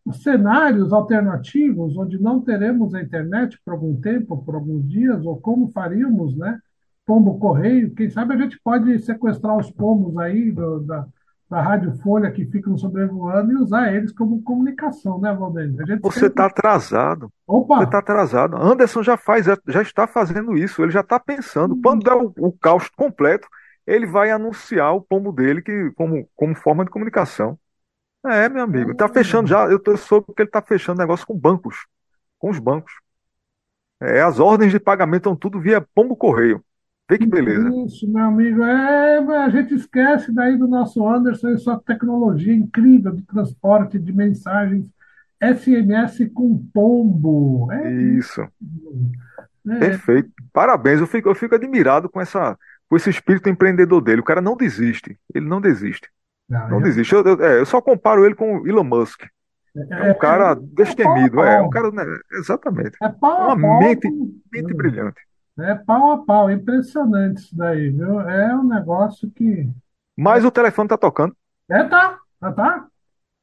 os 0.04 0.23
cenários 0.23 0.92
alternativos 0.92 1.97
onde 1.97 2.18
não 2.23 2.40
teremos 2.42 2.94
a 2.94 3.02
internet 3.02 3.59
por 3.64 3.73
algum 3.75 4.00
tempo, 4.00 4.44
por 4.44 4.54
alguns 4.56 4.88
dias, 4.88 5.25
ou 5.26 5.40
como 5.40 5.70
faríamos, 5.73 6.37
né? 6.37 6.61
Pombo 7.06 7.38
correio, 7.38 7.94
quem 7.94 8.11
sabe 8.11 8.35
a 8.35 8.38
gente 8.38 8.61
pode 8.62 8.99
sequestrar 9.00 9.56
os 9.59 9.70
pombos 9.70 10.16
aí 10.18 10.52
do- 10.52 10.80
da, 10.80 11.06
da 11.50 11.61
Rádio 11.61 11.92
Folha 11.97 12.30
que 12.30 12.47
ficam 12.47 12.78
sobrevoando 12.78 13.50
e 13.50 13.57
usar 13.57 13.92
eles 13.92 14.12
como 14.12 14.40
comunicação, 14.40 15.21
né, 15.21 15.35
Valdeir? 15.35 15.69
Gente 15.85 16.00
Você 16.00 16.26
está 16.26 16.45
sempre... 16.45 16.61
atrasado. 16.61 17.26
Você 17.26 17.33
Opa! 17.49 17.83
está 17.83 17.99
atrasado. 17.99 18.57
Anderson 18.57 19.02
já 19.02 19.16
faz, 19.16 19.47
já, 19.66 19.83
está 19.83 20.07
fazendo 20.07 20.57
isso. 20.57 20.80
Ele 20.80 20.92
já 20.92 21.00
está 21.00 21.19
pensando. 21.19 21.76
Quando 21.83 22.04
der 22.04 22.14
o, 22.14 22.33
o 22.38 22.52
caos 22.52 22.88
completo, 22.90 23.49
ele 23.85 24.07
vai 24.07 24.30
anunciar 24.30 24.95
o 24.95 25.02
pombo 25.02 25.33
dele 25.33 25.61
que, 25.61 25.90
como, 25.97 26.28
como 26.37 26.54
forma 26.54 26.85
de 26.85 26.90
comunicação. 26.92 27.59
É, 28.25 28.49
meu 28.49 28.62
amigo. 28.62 28.92
Está 28.92 29.09
fechando 29.09 29.49
já. 29.49 29.64
Eu 29.64 29.80
tô, 29.80 29.97
soube 29.97 30.28
que 30.28 30.42
ele 30.42 30.49
está 30.49 30.62
fechando 30.62 31.00
negócio 31.00 31.26
com 31.26 31.37
bancos. 31.37 31.85
Com 32.38 32.50
os 32.50 32.61
bancos. 32.61 32.92
É, 34.00 34.23
as 34.23 34.38
ordens 34.38 34.71
de 34.71 34.78
pagamento 34.78 35.23
estão 35.23 35.35
tudo 35.35 35.61
via 35.61 35.85
pombo 35.95 36.14
correio. 36.14 36.64
Vê 37.10 37.18
que 37.18 37.26
beleza. 37.26 37.68
Isso, 37.84 38.08
meu 38.08 38.24
amigo. 38.24 38.62
É, 38.62 39.18
a 39.18 39.48
gente 39.50 39.74
esquece 39.74 40.32
daí 40.32 40.56
do 40.56 40.68
nosso 40.68 41.06
Anderson 41.06 41.48
e 41.50 41.58
sua 41.58 41.78
tecnologia 41.80 42.54
incrível 42.54 43.12
de 43.12 43.22
transporte 43.22 43.98
de 43.98 44.12
mensagens 44.12 44.86
SMS 45.40 46.26
com 46.32 46.56
pombo. 46.72 47.68
É 47.72 47.92
Isso. 47.92 48.42
É, 49.68 49.78
Perfeito. 49.78 50.30
Parabéns. 50.52 51.00
Eu 51.00 51.06
fico, 51.06 51.28
eu 51.28 51.34
fico 51.34 51.54
admirado 51.54 52.08
com 52.08 52.20
essa, 52.20 52.56
com 52.88 52.96
esse 52.96 53.10
espírito 53.10 53.48
empreendedor 53.48 54.00
dele. 54.00 54.20
O 54.20 54.24
cara 54.24 54.40
não 54.40 54.56
desiste. 54.56 55.18
Ele 55.34 55.46
não 55.48 55.60
desiste. 55.60 56.08
não, 56.48 56.68
Não 56.70 56.78
é, 56.80 56.82
desiste. 56.82 57.12
Eu, 57.14 57.24
eu- 57.24 57.44
é, 57.44 57.60
eu 57.60 57.66
só 57.66 57.80
comparo 57.80 58.24
ele 58.24 58.34
com 58.34 58.58
o 58.58 58.68
Elon 58.68 58.84
Musk. 58.84 59.24
É 59.90 60.10
um 60.10 60.18
cara 60.18 60.52
é 60.52 60.56
destemido. 60.56 61.40
É 61.42 61.62
um 61.62 61.70
cara, 61.70 61.90
né, 61.92 62.04
exatamente. 62.32 62.96
É 63.02 63.08
pau 63.08 63.42
É 63.42 63.54
uma 63.54 63.60
pau. 63.60 63.78
mente, 63.80 64.08
mente 64.52 64.74
brilhante. 64.74 65.20
É 65.62 65.74
pau 65.74 66.12
a 66.12 66.18
pau. 66.24 66.50
Impressionante 66.50 67.38
isso 67.38 67.56
daí, 67.56 67.90
viu? 67.90 68.20
É 68.20 68.54
um 68.54 68.64
negócio 68.64 69.30
que. 69.30 69.68
Mas 70.16 70.44
o 70.44 70.50
telefone 70.50 70.88
tá 70.88 70.96
tocando. 70.98 71.34
É, 71.70 71.84
tá. 71.84 72.18
Tá, 72.40 72.52
tá. 72.52 72.86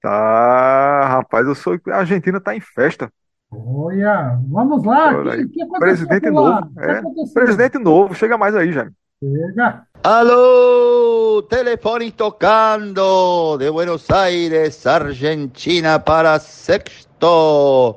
Tá, 0.01 1.07
rapaz, 1.07 1.45
eu 1.47 1.55
sou. 1.55 1.79
A 1.87 1.97
Argentina 1.97 2.39
tá 2.39 2.55
em 2.55 2.59
festa. 2.61 3.11
Olha, 3.51 4.39
vamos 4.47 4.83
lá. 4.83 5.13
O 5.13 5.19
Olha 5.19 5.37
que, 5.37 5.47
que 5.47 5.61
aconteceu 5.63 5.79
Presidente 5.79 6.29
novo. 6.29 6.49
lá? 6.49 6.59
O 6.61 6.73
que 6.73 6.79
É. 6.85 6.91
aconteceu? 6.99 7.33
Presidente 7.33 7.77
novo. 7.77 8.13
Chega 8.13 8.37
mais 8.37 8.55
aí, 8.55 8.71
Jaime. 8.71 8.91
Chega. 9.19 9.83
Aló, 10.03 11.41
teléfono 11.49 12.11
tocando 12.11 13.57
de 13.57 13.71
Buenos 13.71 14.09
Aires, 14.11 14.85
Argentina 14.85 15.99
para 15.99 16.37
sexto. 16.39 17.95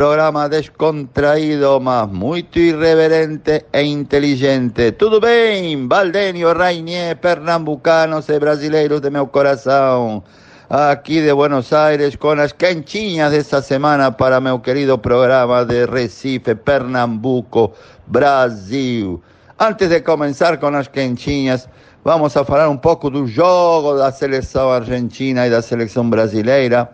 Programa 0.00 0.48
descontraído, 0.48 1.78
mas 1.78 2.08
muito 2.08 2.58
irreverente 2.58 3.66
e 3.70 3.82
inteligente. 3.82 4.92
Tudo 4.92 5.20
bem? 5.20 5.86
Valdenio, 5.86 6.54
Rainier, 6.54 7.18
pernambucanos 7.18 8.26
e 8.30 8.38
brasileiros 8.38 9.02
de 9.02 9.10
meu 9.10 9.26
coração. 9.26 10.24
Aqui 10.70 11.20
de 11.20 11.34
Buenos 11.34 11.70
Aires 11.74 12.16
com 12.16 12.30
as 12.30 12.52
quentinhas 12.52 13.32
dessa 13.32 13.60
semana 13.60 14.10
para 14.10 14.40
meu 14.40 14.58
querido 14.58 14.96
programa 14.96 15.66
de 15.66 15.84
Recife, 15.84 16.54
Pernambuco, 16.54 17.74
Brasil. 18.06 19.22
Antes 19.58 19.90
de 19.90 20.00
começar 20.00 20.56
com 20.56 20.68
as 20.68 20.88
quentinhas, 20.88 21.68
vamos 22.02 22.34
a 22.38 22.42
falar 22.42 22.70
um 22.70 22.78
pouco 22.78 23.10
do 23.10 23.26
jogo 23.26 23.98
da 23.98 24.10
seleção 24.10 24.72
argentina 24.72 25.46
e 25.46 25.50
da 25.50 25.60
seleção 25.60 26.08
brasileira, 26.08 26.90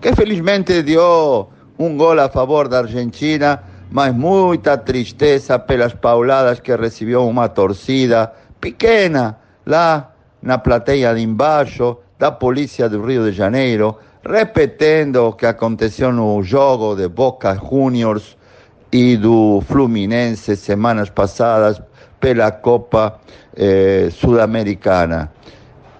que 0.00 0.14
felizmente 0.14 0.84
deu 0.84 1.50
um 1.84 1.96
gol 1.96 2.18
a 2.18 2.28
favor 2.28 2.68
da 2.68 2.78
Argentina, 2.78 3.62
mas 3.90 4.14
muita 4.14 4.76
tristeza 4.76 5.58
pelas 5.58 5.92
pauladas 5.92 6.60
que 6.60 6.74
recebeu 6.74 7.28
uma 7.28 7.48
torcida 7.48 8.32
pequena 8.60 9.38
lá 9.66 10.12
na 10.42 10.58
plateia 10.58 11.14
de 11.14 11.22
embaixo 11.22 11.98
da 12.18 12.30
polícia 12.30 12.88
do 12.88 13.04
Rio 13.04 13.30
de 13.30 13.36
Janeiro, 13.36 13.98
repetindo 14.24 15.28
o 15.28 15.32
que 15.32 15.46
aconteceu 15.46 16.12
no 16.12 16.42
jogo 16.42 16.94
de 16.94 17.08
Boca 17.08 17.54
Juniors 17.54 18.36
e 18.90 19.16
do 19.16 19.62
Fluminense 19.66 20.56
semanas 20.56 21.10
passadas 21.10 21.82
pela 22.18 22.50
Copa 22.50 23.20
eh, 23.56 24.08
Sudamericana. 24.10 25.30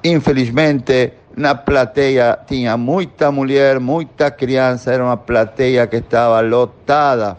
Infelizmente, 0.02 1.12
na 1.36 1.54
plateia 1.54 2.38
tinha 2.46 2.76
muita 2.76 3.30
mulher, 3.30 3.80
muita 3.80 4.30
criança, 4.30 4.92
era 4.92 5.04
uma 5.04 5.16
plateia 5.16 5.86
que 5.86 5.96
estava 5.96 6.40
lotada 6.40 7.36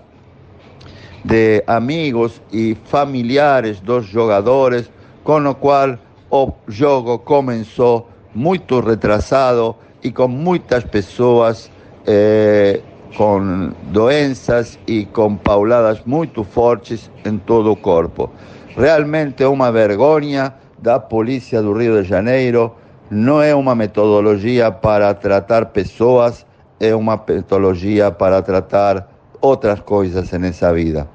de 1.23 1.63
amigos 1.65 2.41
e 2.51 2.77
familiares 2.85 3.79
dos 3.79 4.05
jogadores, 4.05 4.91
com 5.23 5.39
o 5.47 5.55
qual 5.55 5.97
o 6.29 6.51
jogo 6.67 7.19
começou 7.19 8.09
muito 8.33 8.79
retrasado 8.79 9.75
e 10.03 10.11
com 10.11 10.27
muitas 10.27 10.83
pessoas 10.83 11.71
eh, 12.05 12.81
com 13.15 13.71
doenças 13.83 14.77
e 14.85 15.05
com 15.05 15.35
pauladas 15.35 16.01
muito 16.05 16.43
fortes 16.43 17.09
em 17.25 17.37
todo 17.37 17.71
o 17.71 17.75
corpo. 17.75 18.29
Realmente 18.75 19.45
uma 19.45 19.71
vergonha 19.71 20.53
da 20.77 20.99
polícia 20.99 21.61
do 21.61 21.73
Rio 21.73 22.03
de 22.03 22.07
Janeiro. 22.07 22.75
Não 23.09 23.39
é 23.39 23.53
uma 23.53 23.75
metodologia 23.75 24.71
para 24.71 25.13
tratar 25.13 25.67
pessoas, 25.67 26.43
é 26.79 26.95
uma 26.95 27.21
metodologia 27.27 28.09
para 28.09 28.41
tratar 28.41 29.07
outras 29.39 29.79
coisas 29.81 30.31
nessa 30.31 30.73
vida. 30.73 31.07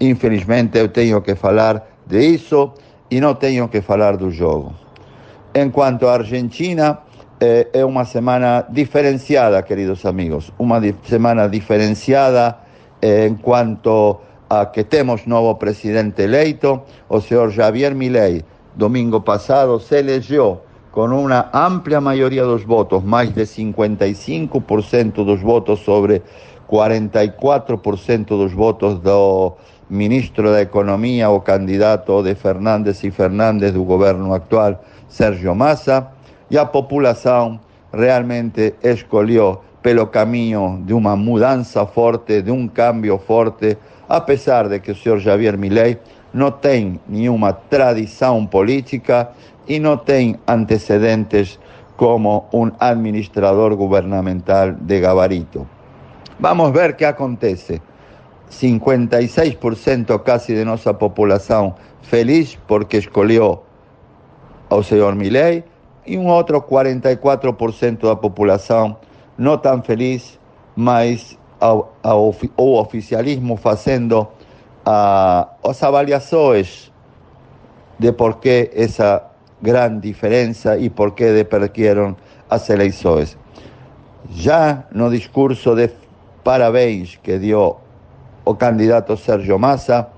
Infelizmente 0.00 0.78
eu 0.78 0.88
tenho 0.88 1.22
que 1.22 1.36
falar 1.36 1.86
disso 2.04 2.72
e 3.08 3.20
não 3.20 3.36
tenho 3.36 3.68
que 3.68 3.80
falar 3.80 4.16
do 4.16 4.32
jogo. 4.32 4.74
Enquanto 5.54 6.08
a 6.08 6.14
Argentina, 6.14 6.98
eh, 7.40 7.68
é 7.72 7.84
uma 7.84 8.04
semana 8.04 8.66
diferenciada, 8.68 9.62
queridos 9.62 10.04
amigos. 10.04 10.52
Uma 10.58 10.80
semana 11.04 11.48
diferenciada 11.48 12.58
eh, 13.00 13.26
en 13.26 13.36
cuanto 13.36 14.20
a 14.50 14.72
que 14.72 14.82
temos 14.82 15.24
novo 15.26 15.56
presidente 15.56 16.24
eleito, 16.24 16.82
o 17.08 17.20
senhor 17.20 17.52
Javier 17.52 17.94
Milei, 17.94 18.44
domingo 18.74 19.20
passado, 19.20 19.78
se 19.78 19.98
elegeu 19.98 20.66
com 20.92 21.06
uma 21.06 21.48
ampla 21.52 22.00
maioria 22.00 22.44
dos 22.44 22.64
votos, 22.64 23.02
mais 23.02 23.32
de 23.32 23.42
55% 23.42 25.24
dos 25.24 25.40
votos 25.40 25.80
sobre 25.80 26.22
44% 26.68 28.26
dos 28.26 28.52
votos 28.52 28.98
do 28.98 29.56
ministro 29.88 30.50
da 30.50 30.60
Economia, 30.60 31.30
o 31.30 31.40
candidato 31.40 32.22
de 32.22 32.34
Fernandes 32.34 33.02
e 33.04 33.10
Fernandes 33.10 33.72
do 33.72 33.84
governo 33.84 34.34
actual, 34.34 34.82
Sérgio 35.08 35.54
Massa, 35.54 36.08
e 36.50 36.58
a 36.58 36.66
população 36.66 37.58
realmente 37.92 38.74
escolheu 38.82 39.60
pelo 39.82 40.06
caminho 40.08 40.82
de 40.84 40.92
uma 40.92 41.16
mudança 41.16 41.86
forte, 41.86 42.42
de 42.42 42.50
um 42.50 42.68
cambio 42.68 43.18
forte, 43.18 43.78
apesar 44.08 44.68
de 44.68 44.80
que 44.80 44.90
o 44.90 44.96
senhor 44.96 45.18
Javier 45.18 45.56
Milei 45.56 45.98
não 46.32 46.50
tem 46.50 47.00
nenhuma 47.08 47.52
tradição 47.52 48.44
política 48.44 49.30
e 49.68 49.78
não 49.78 49.98
tem 49.98 50.38
antecedentes 50.46 51.58
como 51.96 52.46
um 52.52 52.70
administrador 52.80 53.76
governamental 53.76 54.72
de 54.72 55.00
gabarito. 55.00 55.66
Vamos 56.40 56.72
ver 56.72 56.96
qué 56.96 57.06
acontece. 57.06 57.82
56% 58.50 60.22
casi 60.22 60.54
de 60.54 60.64
nuestra 60.64 60.96
población 60.96 61.74
feliz 62.02 62.58
porque 62.66 62.98
escolhió 62.98 63.62
ao 64.70 64.82
señor 64.82 65.16
Milei 65.16 65.64
y 66.06 66.16
un 66.16 66.30
otro 66.30 66.66
44% 66.66 68.06
da 68.06 68.16
população 68.16 68.96
não 69.36 69.58
tão 69.58 69.82
feliz, 69.82 70.38
mas 70.74 71.38
ao, 71.60 71.92
ao, 72.02 72.34
o 72.56 72.78
oficialismo 72.78 73.56
fazendo 73.56 74.26
a, 74.84 75.48
as 75.62 75.82
avaliações 75.82 76.90
de 77.98 78.12
por 78.12 78.40
que 78.40 78.70
essa 78.74 79.27
grande 79.60 80.08
diferença 80.08 80.76
e 80.76 80.88
por 80.88 81.12
que 81.12 81.44
perderam 81.44 82.16
as 82.48 82.68
eleições. 82.70 83.36
Já 84.30 84.84
no 84.92 85.10
discurso 85.10 85.74
de 85.74 85.90
parabéns 86.44 87.18
que 87.22 87.38
deu 87.38 87.78
o 88.44 88.54
candidato 88.54 89.16
Sérgio 89.16 89.58
Massa, 89.58 90.08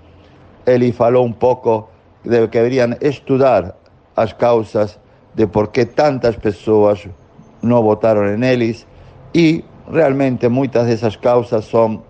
ele 0.66 0.92
falou 0.92 1.24
um 1.24 1.32
pouco 1.32 1.88
de 2.24 2.46
que 2.48 2.58
deveriam 2.58 2.96
estudar 3.00 3.74
as 4.16 4.32
causas 4.32 4.98
de 5.34 5.46
por 5.46 5.68
que 5.68 5.86
tantas 5.86 6.36
pessoas 6.36 7.08
não 7.62 7.82
votaram 7.82 8.36
neles 8.36 8.86
e 9.34 9.64
realmente 9.90 10.48
muitas 10.48 10.86
dessas 10.86 11.16
causas 11.16 11.64
são 11.64 12.02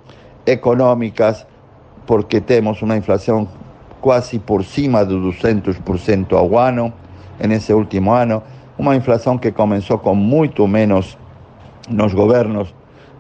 econômicas 0.46 1.46
porque 2.06 2.40
temos 2.40 2.82
uma 2.82 2.96
inflação 2.96 3.46
quase 4.00 4.38
por 4.38 4.64
cima 4.64 5.04
do 5.04 5.20
200% 5.30 6.32
ao 6.32 6.58
ano 6.58 6.92
nesse 7.46 7.72
último 7.72 8.12
ano, 8.12 8.42
uma 8.78 8.96
inflação 8.96 9.38
que 9.38 9.52
começou 9.52 9.98
com 9.98 10.14
muito 10.14 10.66
menos 10.66 11.18
nos 11.88 12.14
governos 12.14 12.74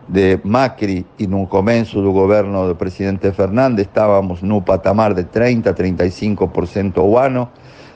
de 0.08 0.40
Macri 0.42 1.06
e 1.18 1.26
no 1.26 1.46
começo 1.46 2.02
do 2.02 2.12
governo 2.12 2.66
do 2.66 2.74
presidente 2.74 3.30
Fernandes, 3.32 3.86
estávamos 3.86 4.42
no 4.42 4.60
patamar 4.60 5.14
de 5.14 5.24
30, 5.24 5.72
35% 5.72 6.98
ao 6.98 7.16
ano, 7.16 7.48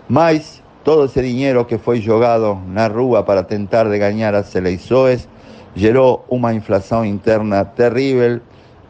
mas 0.08 0.62
todo 0.84 1.06
esse 1.06 1.20
dinheiro 1.22 1.64
que 1.64 1.78
foi 1.78 2.00
jogado 2.00 2.58
na 2.68 2.86
rua 2.86 3.24
para 3.24 3.42
tentar 3.42 3.88
de 3.88 3.98
ganhar 3.98 4.34
as 4.34 4.54
eleições 4.54 5.28
gerou 5.74 6.24
uma 6.28 6.54
inflação 6.54 7.04
interna 7.04 7.64
terrível 7.64 8.40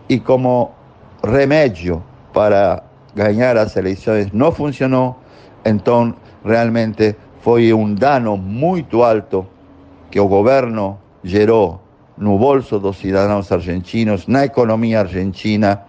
e 0.09 0.21
como 0.21 0.73
remédio 1.23 2.03
para 2.33 2.83
ganhar 3.15 3.57
as 3.57 3.75
eleições 3.77 4.31
não 4.33 4.53
funcionou, 4.53 5.17
então 5.65 6.15
realmente 6.45 7.17
foi 7.45 7.75
um 7.75 7.93
dano 7.93 8.39
muito 8.39 9.03
alto 9.03 9.47
que 10.11 10.19
o 10.19 10.27
governo 10.27 10.99
gerou 11.23 11.79
no 12.17 12.39
bolso 12.39 12.79
dos 12.79 12.97
cidadãos 12.97 13.53
argentinos, 13.53 14.27
na 14.27 14.47
economia 14.47 15.01
argentina 15.01 15.85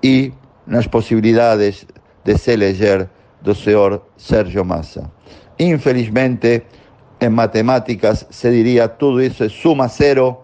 e 0.00 0.32
nas 0.64 0.86
possibilidades 0.86 1.84
de 2.22 2.38
se 2.38 2.52
eleger 2.52 3.10
do 3.42 3.56
senhor 3.56 4.02
Sérgio 4.16 4.64
Massa. 4.64 5.10
Infelizmente, 5.58 6.62
em 7.20 7.28
matemáticas 7.28 8.24
se 8.30 8.50
diria 8.52 8.86
tudo 8.86 9.20
isso 9.20 9.42
é 9.42 9.48
suma 9.48 9.88
zero 9.88 10.42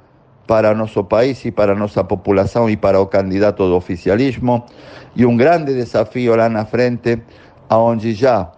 para 0.48 0.74
nosso 0.74 1.04
país 1.04 1.44
e 1.44 1.52
para 1.52 1.76
nossa 1.76 2.02
população 2.02 2.68
e 2.68 2.76
para 2.76 3.00
o 3.00 3.06
candidato 3.06 3.68
do 3.68 3.76
oficialismo 3.76 4.66
e 5.14 5.24
um 5.24 5.36
grande 5.36 5.74
desafio 5.74 6.34
lá 6.34 6.48
na 6.48 6.64
frente, 6.64 7.22
aonde 7.68 8.14
já 8.14 8.50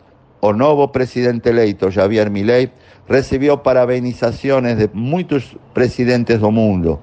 o 0.42 0.52
novo 0.52 0.88
presidente 0.88 1.48
eleito, 1.48 1.90
Javier 1.90 2.28
Milei, 2.28 2.70
recebeu 3.08 3.58
parabenizações 3.58 4.76
de 4.76 4.90
muitos 4.92 5.56
presidentes 5.72 6.40
do 6.40 6.50
mundo, 6.50 6.98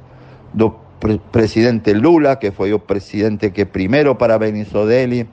do 0.54 0.72
pre 1.00 1.18
presidente 1.32 1.94
Lula, 1.94 2.36
que 2.36 2.52
foi 2.52 2.74
o 2.74 2.80
presidente 2.80 3.52
que 3.52 3.66
primeiro 3.66 4.16
parabenizou 4.16 4.86
dele, 4.86 5.30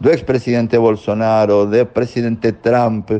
do 0.00 0.10
ex-presidente 0.10 0.76
Bolsonaro, 0.78 1.66
do 1.66 1.86
presidente 1.86 2.50
Trump, 2.52 3.10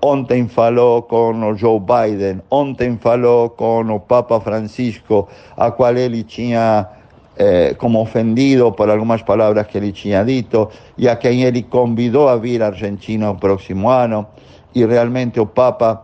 ontem 0.00 0.48
falou 0.48 1.02
com 1.02 1.50
o 1.50 1.54
Joe 1.54 1.78
Biden, 1.78 2.40
ontem 2.50 2.96
falou 2.96 3.50
com 3.50 3.82
o 3.82 4.00
Papa 4.00 4.40
Francisco, 4.40 5.28
a 5.54 5.70
qual 5.70 5.94
ele 5.94 6.24
tinha 6.24 6.88
eh, 7.36 7.74
como 7.78 8.00
ofendido 8.02 8.72
por 8.72 8.90
algumas 8.90 9.22
palavras 9.22 9.66
que 9.66 9.78
ele 9.78 9.92
tinha 9.92 10.24
dito, 10.24 10.68
e 10.98 11.08
a 11.08 11.16
quem 11.16 11.42
ele 11.42 11.62
convidou 11.62 12.28
a 12.28 12.36
vir 12.36 12.62
à 12.62 12.66
Argentina 12.66 13.30
o 13.30 13.36
próximo 13.36 13.90
ano, 13.90 14.26
e 14.74 14.84
realmente 14.84 15.40
o 15.40 15.46
Papa 15.46 16.02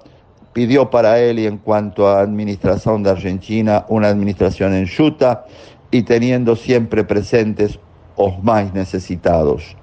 pidió 0.52 0.90
para 0.90 1.18
él 1.18 1.38
y 1.38 1.46
en 1.46 1.58
cuanto 1.58 2.08
a 2.08 2.20
administración 2.20 3.02
de 3.02 3.10
Argentina 3.10 3.84
una 3.88 4.08
administración 4.08 4.74
enxuta 4.74 5.44
y 5.90 6.02
teniendo 6.02 6.56
siempre 6.56 7.04
presentes 7.04 7.78
los 8.16 8.42
más 8.42 8.74
necesitados. 8.74 9.76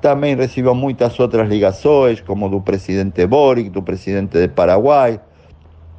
También 0.00 0.38
recibió 0.38 0.74
muchas 0.74 1.20
otras 1.20 1.48
ligações, 1.48 2.22
como 2.22 2.48
do 2.48 2.62
presidente 2.62 3.26
Boric, 3.26 3.70
do 3.70 3.84
presidente 3.84 4.38
de 4.38 4.48
Paraguay, 4.48 5.20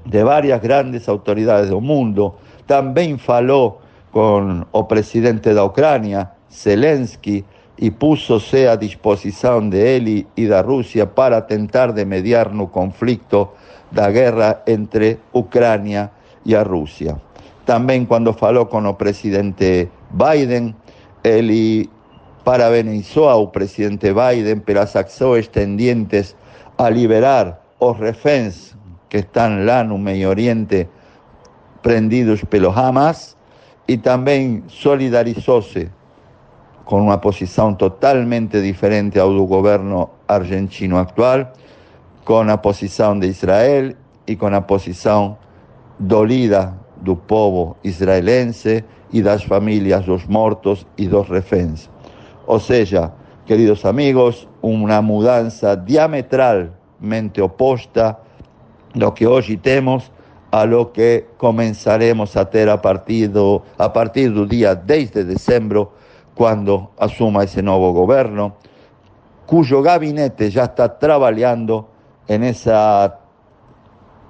de 0.06 0.24
varias 0.24 0.62
grandes 0.62 1.08
autoridades 1.08 1.70
del 1.70 1.82
mundo. 1.82 2.38
También 2.66 3.20
faló 3.20 3.78
con 4.12 4.68
o 4.72 4.88
presidente 4.88 5.54
de 5.54 5.62
Ucrania, 5.62 6.34
Zelensky, 6.52 7.46
y 7.82 7.90
púsose 7.90 8.70
a 8.70 8.78
disposición 8.78 9.72
de 9.72 9.98
él 9.98 10.28
y 10.36 10.46
de 10.46 10.62
Rusia 10.62 11.16
para 11.16 11.48
tentar 11.48 11.96
de 11.96 12.06
mediar 12.06 12.54
no 12.54 12.72
conflicto 12.72 13.56
da 13.90 14.12
guerra 14.12 14.62
entre 14.68 15.18
Ucrânia 15.34 16.12
e 16.46 16.54
a 16.54 16.62
Rússia. 16.62 17.18
Também 17.66 18.06
quando 18.06 18.34
falou 18.34 18.68
com 18.68 18.86
o 18.86 18.94
presidente 18.94 19.90
Biden, 20.12 20.76
ele 21.24 21.90
parabenizou 22.44 23.28
ao 23.28 23.48
presidente 23.48 24.14
Biden 24.14 24.60
pelas 24.60 24.96
ações 24.96 25.48
tendentes 25.48 26.36
a 26.78 26.88
liberar 26.88 27.62
os 27.80 27.98
reféns 27.98 28.78
que 29.10 29.18
estão 29.18 29.66
lá 29.66 29.84
no 29.84 29.98
Meio 29.98 30.30
Oriente 30.30 30.88
prendidos 31.82 32.44
pelo 32.44 32.70
Hamas 32.70 33.36
e 33.88 33.98
também 33.98 34.64
solidarizou-se 34.68 35.90
com 36.86 37.02
uma 37.02 37.18
posição 37.18 37.74
totalmente 37.74 38.62
diferente 38.62 39.20
ao 39.20 39.34
do 39.34 39.46
governo 39.46 40.10
argentino 40.28 40.98
atual 40.98 41.54
con 42.24 42.48
la 42.48 42.62
posición 42.62 43.20
de 43.20 43.28
Israel 43.28 43.96
y 44.26 44.36
con 44.36 44.52
la 44.52 44.66
posición 44.68 45.38
dolida 46.00 46.78
del 47.02 47.18
pueblo 47.18 47.78
israelense 47.84 48.84
y 49.12 49.22
las 49.22 49.46
familias 49.46 50.06
dos 50.06 50.28
mortos 50.30 50.88
y 50.96 51.08
dos 51.08 51.30
reféns. 51.30 51.90
O 52.46 52.60
sea, 52.60 53.14
queridos 53.46 53.86
amigos, 53.86 54.48
una 54.62 55.02
mudanza 55.02 55.76
diametralmente 55.76 57.42
oposta 57.42 58.20
lo 58.94 59.14
que 59.14 59.28
hoy 59.28 59.58
tenemos 59.58 60.12
a 60.52 60.66
lo 60.66 60.92
que 60.92 61.28
comenzaremos 61.38 62.36
a 62.36 62.50
tener 62.50 62.70
a 62.70 62.82
partir, 62.82 63.32
do, 63.32 63.64
a 63.78 63.92
partir 63.92 64.34
del 64.34 64.48
día 64.48 64.76
10 64.76 65.14
de 65.14 65.26
diciembre, 65.26 65.88
cuando 66.36 66.92
asuma 66.98 67.44
ese 67.44 67.64
nuevo 67.64 67.94
gobierno, 67.94 68.56
cuyo 69.46 69.82
gabinete 69.82 70.50
ya 70.50 70.66
está 70.66 71.00
trabajando 71.00 71.90
en 72.28 72.44
esas 72.44 73.14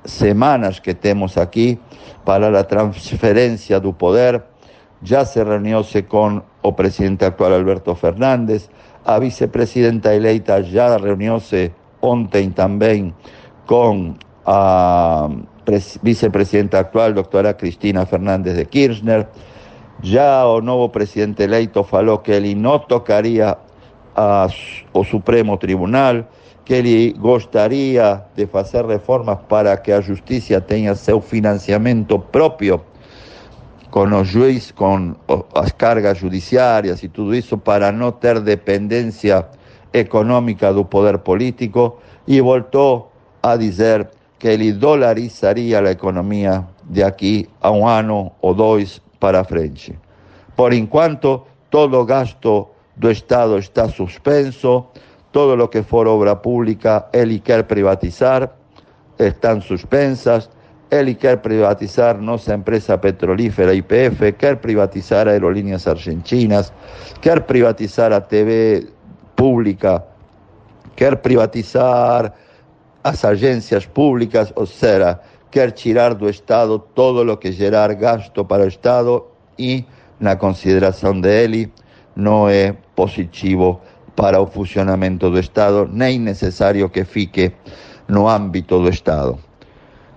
semanas 0.04 0.82
que 0.82 0.94
tenemos 0.94 1.38
aquí 1.38 1.80
para 2.24 2.50
la 2.50 2.66
transferencia 2.68 3.80
del 3.80 3.94
poder. 3.94 4.46
Ya 5.02 5.26
se 5.26 5.44
reunióse 5.44 6.06
con 6.06 6.44
el 6.64 6.76
presidente 6.76 7.26
actual 7.26 7.54
Alberto 7.54 7.96
Fernández, 7.96 8.70
a 9.06 9.18
vicepresidenta 9.18 10.14
eleita 10.14 10.60
ya 10.60 10.98
reunióse 10.98 11.74
ontem 12.02 12.54
también 12.54 13.14
con 13.66 14.20
la 14.46 15.30
vicepresidenta 16.02 16.80
actual, 16.80 17.13
doctora 17.13 17.56
Cristina 17.56 18.06
Fernández 18.06 18.56
de 18.56 18.65
Kirchner. 18.65 19.28
Ya 20.02 20.43
el 20.43 20.65
nuevo 20.65 20.91
presidente 20.91 21.43
eleito 21.43 21.84
falou 21.84 22.24
que 22.24 22.38
él 22.38 22.60
no 22.60 22.82
tocaría 22.82 23.58
al 24.15 24.52
Supremo 25.06 25.58
Tribunal, 25.60 26.28
que 26.65 26.80
ele 26.80 27.13
gostaria 27.17 28.26
de 28.36 28.47
fazer 28.47 28.86
reformas 28.86 29.39
para 29.47 29.78
que 29.78 29.91
a 29.91 30.02
justiça 30.02 30.60
tenha 30.60 30.95
seu 30.95 31.21
financiamento 31.21 32.19
próprio 32.19 32.82
com 33.91 34.06
os 34.06 34.28
juízes, 34.28 34.71
com 34.71 35.15
as 35.54 35.71
cargas 35.74 36.17
judiciárias 36.17 37.04
e 37.04 37.10
tudo 37.10 37.36
isso, 37.36 37.58
para 37.58 37.91
não 37.91 38.12
ter 38.12 38.39
dependência 38.39 39.45
econômica 39.93 40.74
do 40.74 40.86
poder 40.86 41.17
político, 41.19 42.00
e 42.26 42.39
voltou 42.39 43.12
a 43.43 43.58
dizer 43.58 44.08
que 44.41 44.47
ele 44.47 44.73
dolarizaria 44.73 45.80
a 45.80 45.91
economia 45.91 46.65
de 46.89 47.04
aqui 47.04 47.47
a 47.62 47.69
um 47.69 47.88
ano 47.88 48.32
ou 48.41 48.56
dois 48.56 48.99
para 49.19 49.43
frente. 49.43 49.93
Por 50.56 50.73
enquanto, 50.73 51.45
todo 51.69 51.99
o 51.99 52.06
gasto 52.06 52.71
do 52.95 53.12
Estado 53.12 53.60
está 53.60 53.88
suspenso, 53.88 54.88
todo 55.32 55.56
lo 55.56 55.69
que 55.69 55.84
fue 55.84 56.08
obra 56.08 56.41
pública, 56.41 57.08
él 57.13 57.39
quiere 57.43 57.65
privatizar, 57.65 58.56
están 59.19 59.62
suspensas, 59.62 60.49
él 60.89 61.15
quiere 61.17 61.38
privatizar 61.38 62.17
nuestra 62.17 62.56
empresa 62.56 62.99
petrolífera 62.99 63.75
IPF, 63.75 64.34
quiere 64.39 64.58
privatizar 64.58 65.27
aerolíneas 65.27 65.86
argentinas, 65.86 66.73
quiere 67.21 67.41
privatizar 67.41 68.12
a 68.12 68.27
TV 68.27 68.88
pública, 69.36 70.04
quiere 70.95 71.17
privatizar 71.17 72.34
las 73.04 73.26
agencias 73.26 73.88
públicas, 73.88 74.54
o 74.56 74.66
sea, 74.66 75.22
quiere 75.50 75.72
tirar 75.72 76.18
do 76.18 76.30
Estado 76.30 76.80
todo 76.80 77.24
lo 77.24 77.40
que 77.40 77.52
gerar 77.52 77.96
gasto 77.96 78.48
para 78.48 78.64
el 78.64 78.70
Estado 78.70 79.32
y 79.58 79.86
la 80.20 80.38
consideración 80.38 81.22
de 81.22 81.44
él 81.44 81.72
no 82.16 82.50
es 82.50 82.74
positivo 82.96 83.82
para 84.16 84.40
o 84.40 84.48
funcionamento 84.48 85.30
do 85.30 85.40
Estado, 85.40 85.88
nem 85.88 86.20
necessário 86.20 86.92
que 86.92 87.06
fique 87.06 87.56
no 88.08 88.30
ámbito 88.30 88.80
do 88.80 88.90
Estado. 88.90 89.40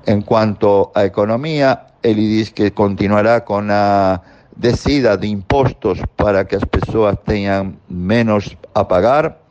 En 0.07 0.21
cuanto 0.23 0.93
a 0.95 1.05
economía, 1.05 1.87
ele 2.03 2.23
diz 2.23 2.51
que 2.51 2.73
continuará 2.73 3.45
con 3.45 3.71
a 3.71 4.21
descida 4.57 5.17
de 5.17 5.27
impostos 5.27 5.99
para 6.17 6.47
que 6.47 6.57
as 6.57 6.65
pessoas 6.65 7.17
tenham 7.25 7.77
menos 7.89 8.57
a 8.75 8.87
pagar 8.87 9.44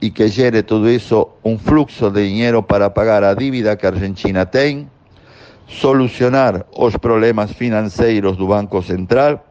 e 0.00 0.10
que 0.10 0.28
gere 0.28 0.62
tudo 0.62 0.88
isso 0.88 1.28
um 1.44 1.58
fluxo 1.58 2.10
de 2.10 2.28
dinheiro 2.28 2.62
para 2.62 2.90
pagar 2.90 3.24
a 3.24 3.34
dívida 3.34 3.76
que 3.76 3.86
Argentina 3.86 4.44
tem, 4.44 4.90
solucionar 5.66 6.66
os 6.76 6.96
problemas 6.96 7.52
financeiros 7.52 8.36
do 8.36 8.46
Banco 8.46 8.82
Central 8.82 9.44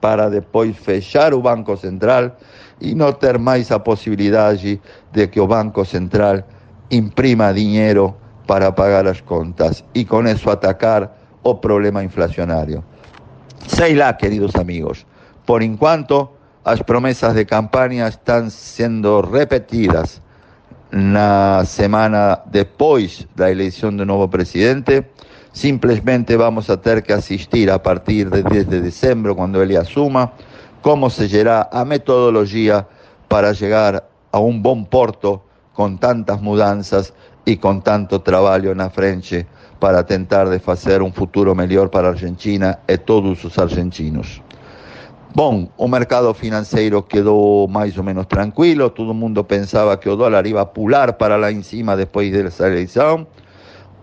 para 0.00 0.28
depois 0.28 0.76
fechar 0.76 1.32
o 1.32 1.40
Banco 1.40 1.76
Central 1.76 2.36
e 2.80 2.94
não 2.94 3.12
ter 3.12 3.38
mais 3.38 3.70
a 3.70 3.78
possibilidade 3.78 4.80
de 5.12 5.26
que 5.28 5.40
o 5.40 5.46
Banco 5.46 5.84
Central 5.84 6.42
imprima 6.90 7.52
dinheiro 7.52 8.14
para 8.46 8.70
pagar 8.70 9.06
as 9.06 9.20
contas 9.20 9.84
e 9.94 10.04
com 10.04 10.22
isso 10.26 10.50
atacar 10.50 11.16
o 11.42 11.54
problema 11.54 12.04
inflacionário. 12.04 12.84
Sei 13.66 13.94
lá, 13.94 14.12
queridos 14.12 14.54
amigos, 14.54 15.06
por 15.44 15.62
enquanto 15.62 16.28
as 16.66 16.82
promessas 16.82 17.32
de 17.32 17.44
campanha 17.44 18.08
estão 18.08 18.50
sendo 18.50 19.20
repetidas 19.20 20.20
na 20.90 21.64
semana 21.64 22.42
depois 22.44 23.24
da 23.36 23.48
eleição 23.48 23.94
do 23.94 24.04
novo 24.04 24.26
presidente. 24.28 25.04
Simplesmente 25.52 26.36
vamos 26.36 26.68
a 26.68 26.76
ter 26.76 27.02
que 27.02 27.12
assistir 27.12 27.70
a 27.70 27.78
partir 27.78 28.28
de 28.28 28.42
10 28.42 28.66
de 28.66 28.80
dezembro, 28.80 29.36
quando 29.36 29.62
ele 29.62 29.76
assuma, 29.76 30.32
como 30.82 31.08
será 31.08 31.68
a 31.70 31.84
metodologia 31.84 32.84
para 33.28 33.54
chegar 33.54 34.02
a 34.32 34.40
um 34.40 34.60
bom 34.60 34.82
porto 34.82 35.40
com 35.72 35.96
tantas 35.96 36.40
mudanças 36.40 37.14
e 37.46 37.56
com 37.56 37.78
tanto 37.78 38.18
trabalho 38.18 38.74
na 38.74 38.90
frente 38.90 39.46
para 39.78 40.02
tentar 40.02 40.46
de 40.50 40.58
fazer 40.58 41.00
um 41.00 41.12
futuro 41.12 41.54
melhor 41.54 41.88
para 41.90 42.08
a 42.08 42.10
Argentina 42.10 42.80
e 42.88 42.98
todos 42.98 43.44
os 43.44 43.56
argentinos. 43.56 44.42
Bom, 45.36 45.68
o 45.76 45.86
mercado 45.86 46.32
financeiro 46.32 47.02
quedou 47.02 47.68
mais 47.68 47.94
ou 47.98 48.02
menos 48.02 48.24
tranquilo, 48.24 48.88
todo 48.88 49.12
mundo 49.12 49.44
pensava 49.44 49.94
que 49.98 50.08
o 50.08 50.16
dólar 50.16 50.46
ia 50.46 50.64
pular 50.64 51.12
para 51.12 51.36
lá 51.36 51.52
em 51.52 51.62
cima 51.62 51.94
depois 51.94 52.32
dessa 52.32 52.66
eleição. 52.66 53.26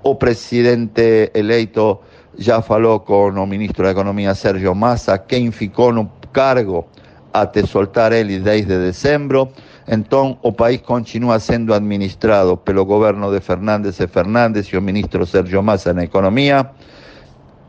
O 0.04 0.14
presidente 0.14 1.32
eleito 1.34 2.00
já 2.38 2.62
falou 2.62 3.00
com 3.00 3.32
o 3.32 3.48
ministro 3.48 3.84
da 3.84 3.90
Economia, 3.90 4.36
Sérgio 4.36 4.76
Massa, 4.76 5.18
quem 5.18 5.50
ficou 5.50 5.92
no 5.92 6.08
cargo 6.32 6.86
até 7.34 7.66
soltar 7.66 8.14
ele 8.14 8.38
desde 8.38 8.78
dezembro. 8.78 9.50
Então, 9.88 10.38
o 10.44 10.52
país 10.52 10.82
continua 10.82 11.40
sendo 11.40 11.74
administrado 11.74 12.56
pelo 12.58 12.86
governo 12.86 13.32
de 13.32 13.40
Fernandes 13.40 14.00
e 14.00 14.06
Fernandes 14.06 14.68
e 14.68 14.78
o 14.78 14.82
ministro 14.84 15.26
Sérgio 15.26 15.64
Massa 15.64 15.96
na 15.96 16.04
Economia. 16.04 16.70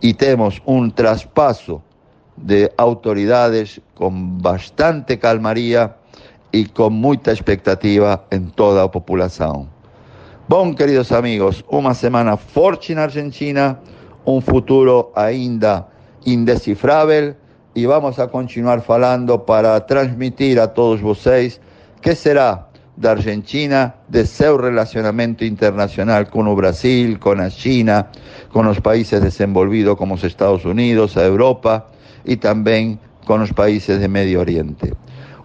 E 0.03 0.13
temos 0.13 0.61
um 0.67 0.91
traspasso 0.91 1.81
de 2.37 2.73
autoridades 2.77 3.81
con 3.95 4.41
bastante 4.41 5.19
calmaría 5.19 5.97
y 6.53 6.67
con 6.67 6.95
mucha 6.95 7.33
expectativa 7.33 8.25
en 8.31 8.51
toda 8.51 8.83
la 8.83 8.91
población. 8.91 9.69
Bom, 10.49 10.75
queridos 10.75 11.11
amigos, 11.11 11.65
una 11.69 11.95
semana 11.95 12.37
forte 12.37 12.93
en 12.93 12.99
Argentina, 12.99 13.81
un 14.25 14.43
futuro 14.43 15.13
ainda 15.17 15.89
indescifrável 16.25 17.37
y 17.75 17.87
vamos 17.87 18.19
a 18.19 18.29
continuar 18.29 18.83
falando 18.83 19.45
para 19.45 19.85
transmitir 19.87 20.61
a 20.61 20.73
todos 20.73 21.01
vocês 21.01 21.61
que 22.01 22.15
será 22.15 22.69
da 22.97 23.11
Argentina, 23.13 23.95
de 24.09 24.25
seu 24.25 24.57
relacionamento 24.57 25.45
internacional 25.45 26.31
con 26.31 26.55
Brasil, 26.55 27.19
con 27.19 27.41
a 27.41 27.51
China, 27.51 28.09
con 28.53 28.67
los 28.67 28.81
países 28.81 29.21
desenvolvidos 29.21 29.97
como 29.97 30.15
os 30.15 30.23
Estados 30.23 30.65
Unidos, 30.65 31.17
a 31.17 31.25
Europa, 31.25 31.87
y 32.25 32.37
también 32.37 32.99
con 33.27 33.41
los 33.41 33.53
países 33.53 34.01
de 34.01 34.09
Medio 34.09 34.41
Oriente. 34.41 34.93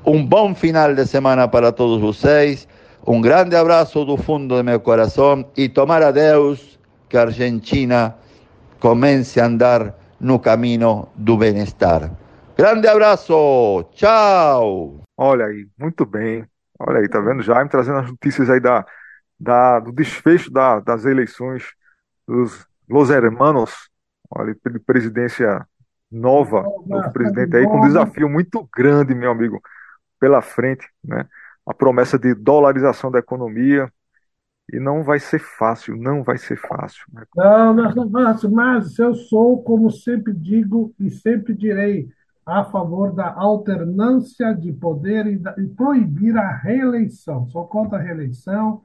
Un 0.03 0.29
bom 0.29 0.55
final 0.55 0.95
de 0.95 1.05
semana 1.05 1.49
para 1.49 1.71
todos 1.71 2.01
vocês, 2.01 2.67
um 3.05 3.21
grande 3.21 3.55
abraço 3.55 4.05
do 4.05 4.17
fundo 4.17 4.57
do 4.57 4.63
meu 4.63 4.79
coração 4.79 5.45
e 5.55 5.69
tomar 5.69 6.01
a 6.03 6.11
Deus 6.11 6.79
que 7.07 7.17
Argentina 7.17 8.15
comece 8.79 9.39
a 9.39 9.45
andar 9.45 9.95
no 10.19 10.39
caminho 10.39 11.07
do 11.15 11.37
bem-estar. 11.37 12.11
Grande 12.57 12.87
abraço, 12.87 13.83
tchau! 13.93 15.01
Olha 15.17 15.45
aí, 15.45 15.67
muito 15.77 16.05
bem. 16.05 16.45
Olha 16.79 16.99
aí, 16.99 17.09
tá 17.09 17.19
vendo? 17.19 17.41
Jaime 17.41 17.69
trazendo 17.69 17.99
as 17.99 18.09
notícias 18.09 18.49
aí 18.49 18.59
da, 18.59 18.85
da, 19.39 19.79
do 19.79 19.91
desfecho 19.91 20.51
da, 20.51 20.79
das 20.79 21.05
eleições 21.05 21.63
dos 22.27 22.65
Los 22.87 23.09
Hermanos, 23.09 23.89
olha, 24.29 24.53
de 24.53 24.79
presidência 24.79 25.65
nova, 26.11 26.63
novo 26.85 27.11
presidente 27.11 27.55
aí, 27.55 27.65
com 27.65 27.77
um 27.77 27.87
desafio 27.87 28.29
muito 28.29 28.67
grande, 28.75 29.13
meu 29.13 29.31
amigo, 29.31 29.61
pela 30.19 30.41
frente, 30.41 30.87
né? 31.03 31.25
A 31.65 31.73
promessa 31.73 32.17
de 32.17 32.33
dolarização 32.33 33.11
da 33.11 33.19
economia, 33.19 33.91
e 34.71 34.79
não 34.79 35.03
vai 35.03 35.19
ser 35.19 35.39
fácil, 35.39 35.95
não 35.95 36.23
vai 36.23 36.37
ser 36.37 36.55
fácil. 36.55 37.03
Né? 37.11 37.23
Não, 37.35 37.73
não 37.73 37.85
é 38.21 38.25
fácil, 38.25 38.51
mas 38.51 38.97
eu 38.99 39.13
sou, 39.15 39.61
como 39.63 39.89
sempre 39.89 40.33
digo 40.33 40.93
e 40.99 41.09
sempre 41.09 41.53
direi, 41.53 42.07
a 42.45 42.63
favor 42.63 43.13
da 43.13 43.31
alternância 43.31 44.53
de 44.53 44.71
poder 44.73 45.27
e, 45.27 45.37
da, 45.37 45.53
e 45.57 45.67
proibir 45.67 46.35
a 46.37 46.55
reeleição. 46.57 47.47
Sou 47.49 47.67
contra 47.67 47.99
a 47.99 48.01
reeleição 48.01 48.81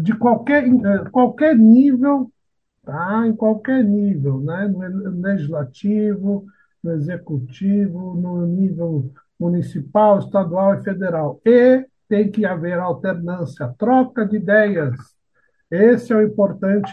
de 0.00 0.14
qualquer, 0.16 0.66
eh, 0.66 1.04
qualquer 1.10 1.54
nível 1.54 2.30
tá? 2.84 3.26
em 3.26 3.34
qualquer 3.34 3.84
nível, 3.84 4.40
né? 4.40 4.66
no 4.68 5.20
legislativo, 5.20 6.46
no 6.82 6.92
executivo, 6.92 8.14
no 8.14 8.46
nível 8.46 9.12
municipal, 9.38 10.18
estadual 10.18 10.74
e 10.74 10.82
federal. 10.82 11.40
E 11.44 11.86
tem 12.08 12.30
que 12.30 12.44
haver 12.44 12.78
alternância, 12.78 13.72
troca 13.78 14.26
de 14.26 14.36
ideias. 14.36 14.96
Esse 15.70 16.12
é 16.12 16.16
o 16.16 16.22
importante 16.22 16.92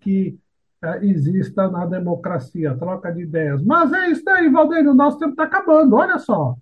que 0.00 0.36
é, 0.82 1.06
exista 1.06 1.70
na 1.70 1.86
democracia, 1.86 2.76
troca 2.76 3.12
de 3.12 3.22
ideias. 3.22 3.62
Mas 3.62 3.92
é 3.92 4.08
isso 4.08 4.28
aí, 4.28 4.50
Valdeiro, 4.50 4.90
o 4.90 4.94
nosso 4.94 5.18
tempo 5.18 5.30
está 5.30 5.44
acabando, 5.44 5.94
olha 5.94 6.18
só. 6.18 6.56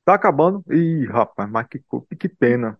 Está 0.00 0.14
acabando? 0.14 0.64
Ih, 0.70 1.04
rapaz, 1.04 1.50
mas 1.50 1.66
que, 1.66 1.82
que 2.18 2.28
pena. 2.30 2.78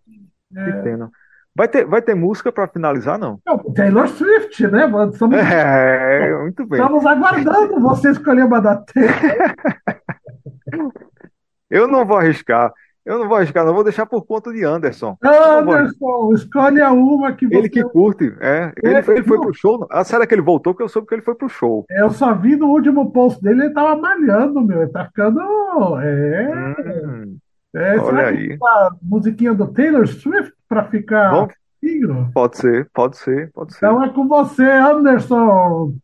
É... 0.55 0.65
Que 0.65 0.71
pena. 0.81 1.11
Vai 1.55 1.67
ter, 1.67 1.85
vai 1.85 2.01
ter 2.01 2.15
música 2.15 2.51
para 2.51 2.67
finalizar, 2.67 3.17
não? 3.17 3.39
Taylor 3.75 4.07
Swift, 4.07 4.67
né? 4.67 4.89
Estamos, 5.11 5.37
é, 5.37 6.37
muito 6.41 6.65
bem. 6.65 6.79
Estamos 6.79 7.05
aguardando 7.05 7.79
você 7.79 8.11
escolher 8.11 8.45
uma 8.45 8.61
da 8.61 8.77
Taylor. 8.77 9.13
Eu 11.69 11.87
não 11.87 12.05
vou 12.05 12.17
arriscar. 12.17 12.73
Eu 13.05 13.17
não 13.17 13.27
vou 13.27 13.37
arriscar, 13.37 13.65
não 13.65 13.73
vou 13.73 13.83
deixar 13.83 14.05
por 14.05 14.23
conta 14.23 14.53
de 14.53 14.63
Anderson. 14.63 15.17
Anderson, 15.23 16.31
escolhe 16.33 16.81
a 16.81 16.91
uma 16.91 17.31
que 17.33 17.47
você. 17.47 17.55
Ele 17.55 17.69
que 17.69 17.83
curte, 17.83 18.31
é. 18.39 18.71
Ele, 18.83 18.97
ele, 18.97 19.11
ele 19.11 19.23
foi 19.23 19.39
pro 19.39 19.53
show. 19.53 19.87
Ah, 19.89 20.03
será 20.03 20.27
que 20.27 20.33
ele 20.35 20.41
voltou? 20.41 20.73
Porque 20.73 20.83
eu 20.83 20.89
soube 20.89 21.07
que 21.07 21.15
ele 21.15 21.23
foi 21.23 21.33
pro 21.33 21.49
show. 21.49 21.85
Eu 21.89 22.11
só 22.11 22.33
vi 22.35 22.55
no 22.55 22.67
último 22.67 23.11
post 23.11 23.41
dele, 23.41 23.63
ele 23.63 23.73
tava 23.73 23.99
malhando, 23.99 24.61
meu. 24.61 24.83
Ele 24.83 24.91
tá 24.91 25.05
ficando. 25.05 25.39
É. 26.01 26.51
Hum. 27.03 27.37
É, 27.73 27.99
Olha 27.99 28.27
aí. 28.27 28.57
A 28.61 28.91
musiquinha 29.01 29.53
do 29.53 29.67
Taylor 29.67 30.07
Swift 30.07 30.53
para 30.69 30.85
ficar 30.85 31.31
Bom? 31.31 31.47
Pode 32.33 32.57
ser, 32.57 32.89
pode 32.93 33.17
ser, 33.17 33.51
pode 33.51 33.73
ser. 33.73 33.85
Então 33.85 34.03
é 34.03 34.09
com 34.09 34.27
você, 34.27 34.63
Anderson. 34.63 35.95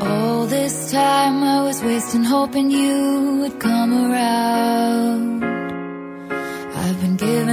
All 0.00 0.46
this 0.46 0.90
time 0.90 1.42
I 1.42 1.62
was 1.62 1.82
wasting 1.82 2.24
hoping 2.24 2.70
you 2.70 3.38
would 3.40 3.58
come 3.58 4.12
around 4.12 5.25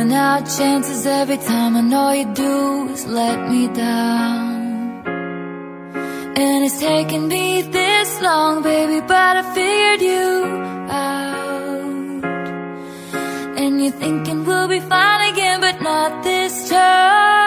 giving 0.03 0.17
out 0.17 0.45
chances 0.57 1.05
every 1.05 1.37
time 1.37 1.75
and 1.77 1.93
all 1.93 2.13
you 2.13 2.25
do 2.33 2.89
is 2.89 3.05
let 3.05 3.49
me 3.49 3.67
down. 3.67 5.03
And 6.35 6.65
it's 6.65 6.79
taken 6.79 7.27
me 7.29 7.61
this 7.61 8.21
long, 8.21 8.63
baby, 8.63 8.99
but 8.99 9.37
I 9.37 9.43
figured 9.53 10.01
you 10.01 10.45
out. 10.89 12.23
And 13.57 13.81
you're 13.81 13.91
thinking 13.93 14.43
we'll 14.45 14.67
be 14.67 14.81
fine 14.81 15.33
again, 15.33 15.61
but 15.61 15.81
not 15.81 16.23
this 16.23 16.69
time 16.69 17.42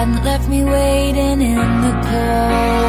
hadn't 0.00 0.24
left 0.24 0.48
me 0.48 0.64
waiting 0.64 1.42
in 1.42 1.56
the 1.82 1.92
cold 2.08 2.79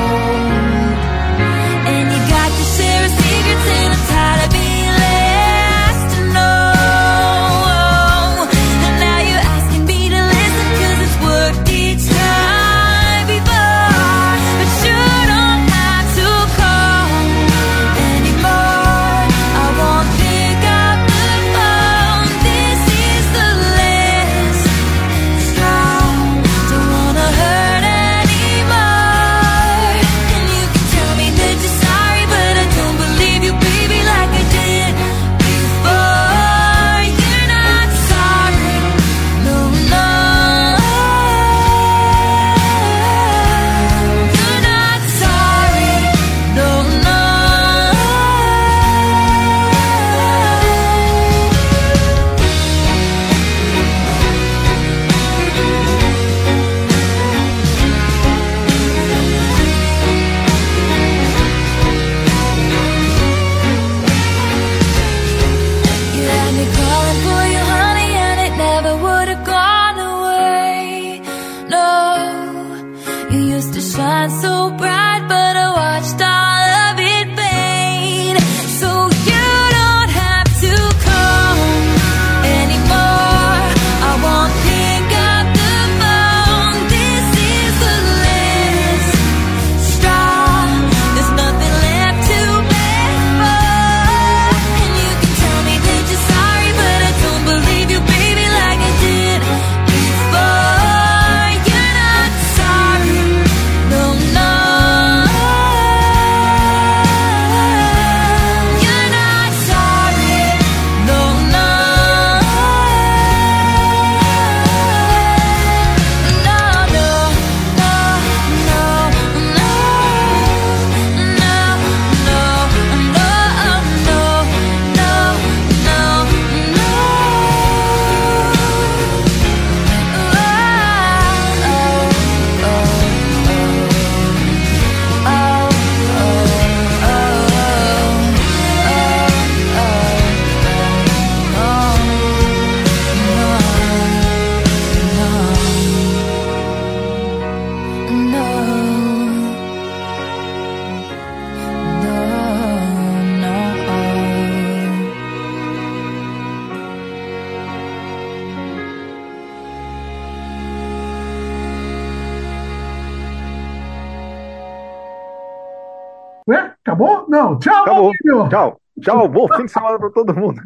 Ué? 166.47 166.73
Acabou? 166.83 167.25
Não. 167.27 167.59
Tchau, 167.59 167.83
Acabou. 167.83 168.11
Filho. 168.21 168.49
Tchau. 168.49 168.79
Tchau. 169.01 169.27
Bom 169.27 169.47
fim 169.55 169.65
de 169.65 169.71
semana 169.71 169.99
para 169.99 170.09
todo 170.09 170.35
mundo. 170.35 170.61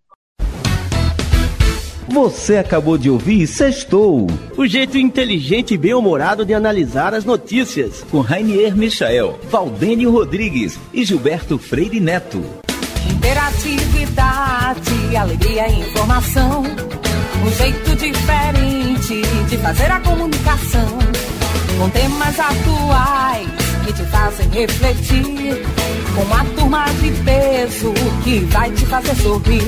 Você 2.11 2.57
acabou 2.57 2.97
de 2.97 3.07
ouvir 3.09 3.45
Sextou. 3.45 4.25
O 4.57 4.65
jeito 4.65 4.97
inteligente 4.97 5.75
e 5.75 5.77
bem-humorado 5.77 6.43
de 6.43 6.55
analisar 6.55 7.13
as 7.13 7.23
notícias. 7.23 8.03
Com 8.09 8.21
Rainier 8.21 8.75
Michael, 8.75 9.37
Valdênio 9.43 10.09
Rodrigues 10.09 10.79
e 10.91 11.05
Gilberto 11.05 11.59
Freire 11.59 11.99
Neto. 11.99 12.43
Interatividade, 13.11 15.15
alegria 15.15 15.69
e 15.69 15.81
informação. 15.81 16.63
Um 17.45 17.51
jeito 17.51 17.95
diferente 17.95 19.21
de 19.47 19.57
fazer 19.57 19.91
a 19.91 19.99
comunicação. 20.01 20.97
Com 21.77 21.89
temas 21.91 22.39
atuais 22.39 23.68
que 23.89 23.93
te 23.93 24.03
fazem 24.09 24.49
refletir. 24.49 25.63
Com 26.15 26.33
a 26.33 26.43
turma 26.55 26.85
de 27.01 27.11
peso 27.23 27.93
que 28.23 28.39
vai 28.51 28.71
te 28.71 28.85
fazer 28.85 29.15
sorrir. 29.15 29.63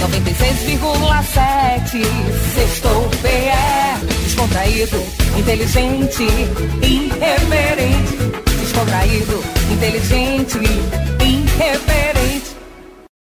96,7 0.00 2.02
Sextou 2.54 3.10
PE 3.20 3.98
Descontraído, 4.24 4.96
inteligente, 5.36 6.26
irreverente. 6.82 8.16
Descontraído, 8.60 9.44
inteligente, 9.70 10.58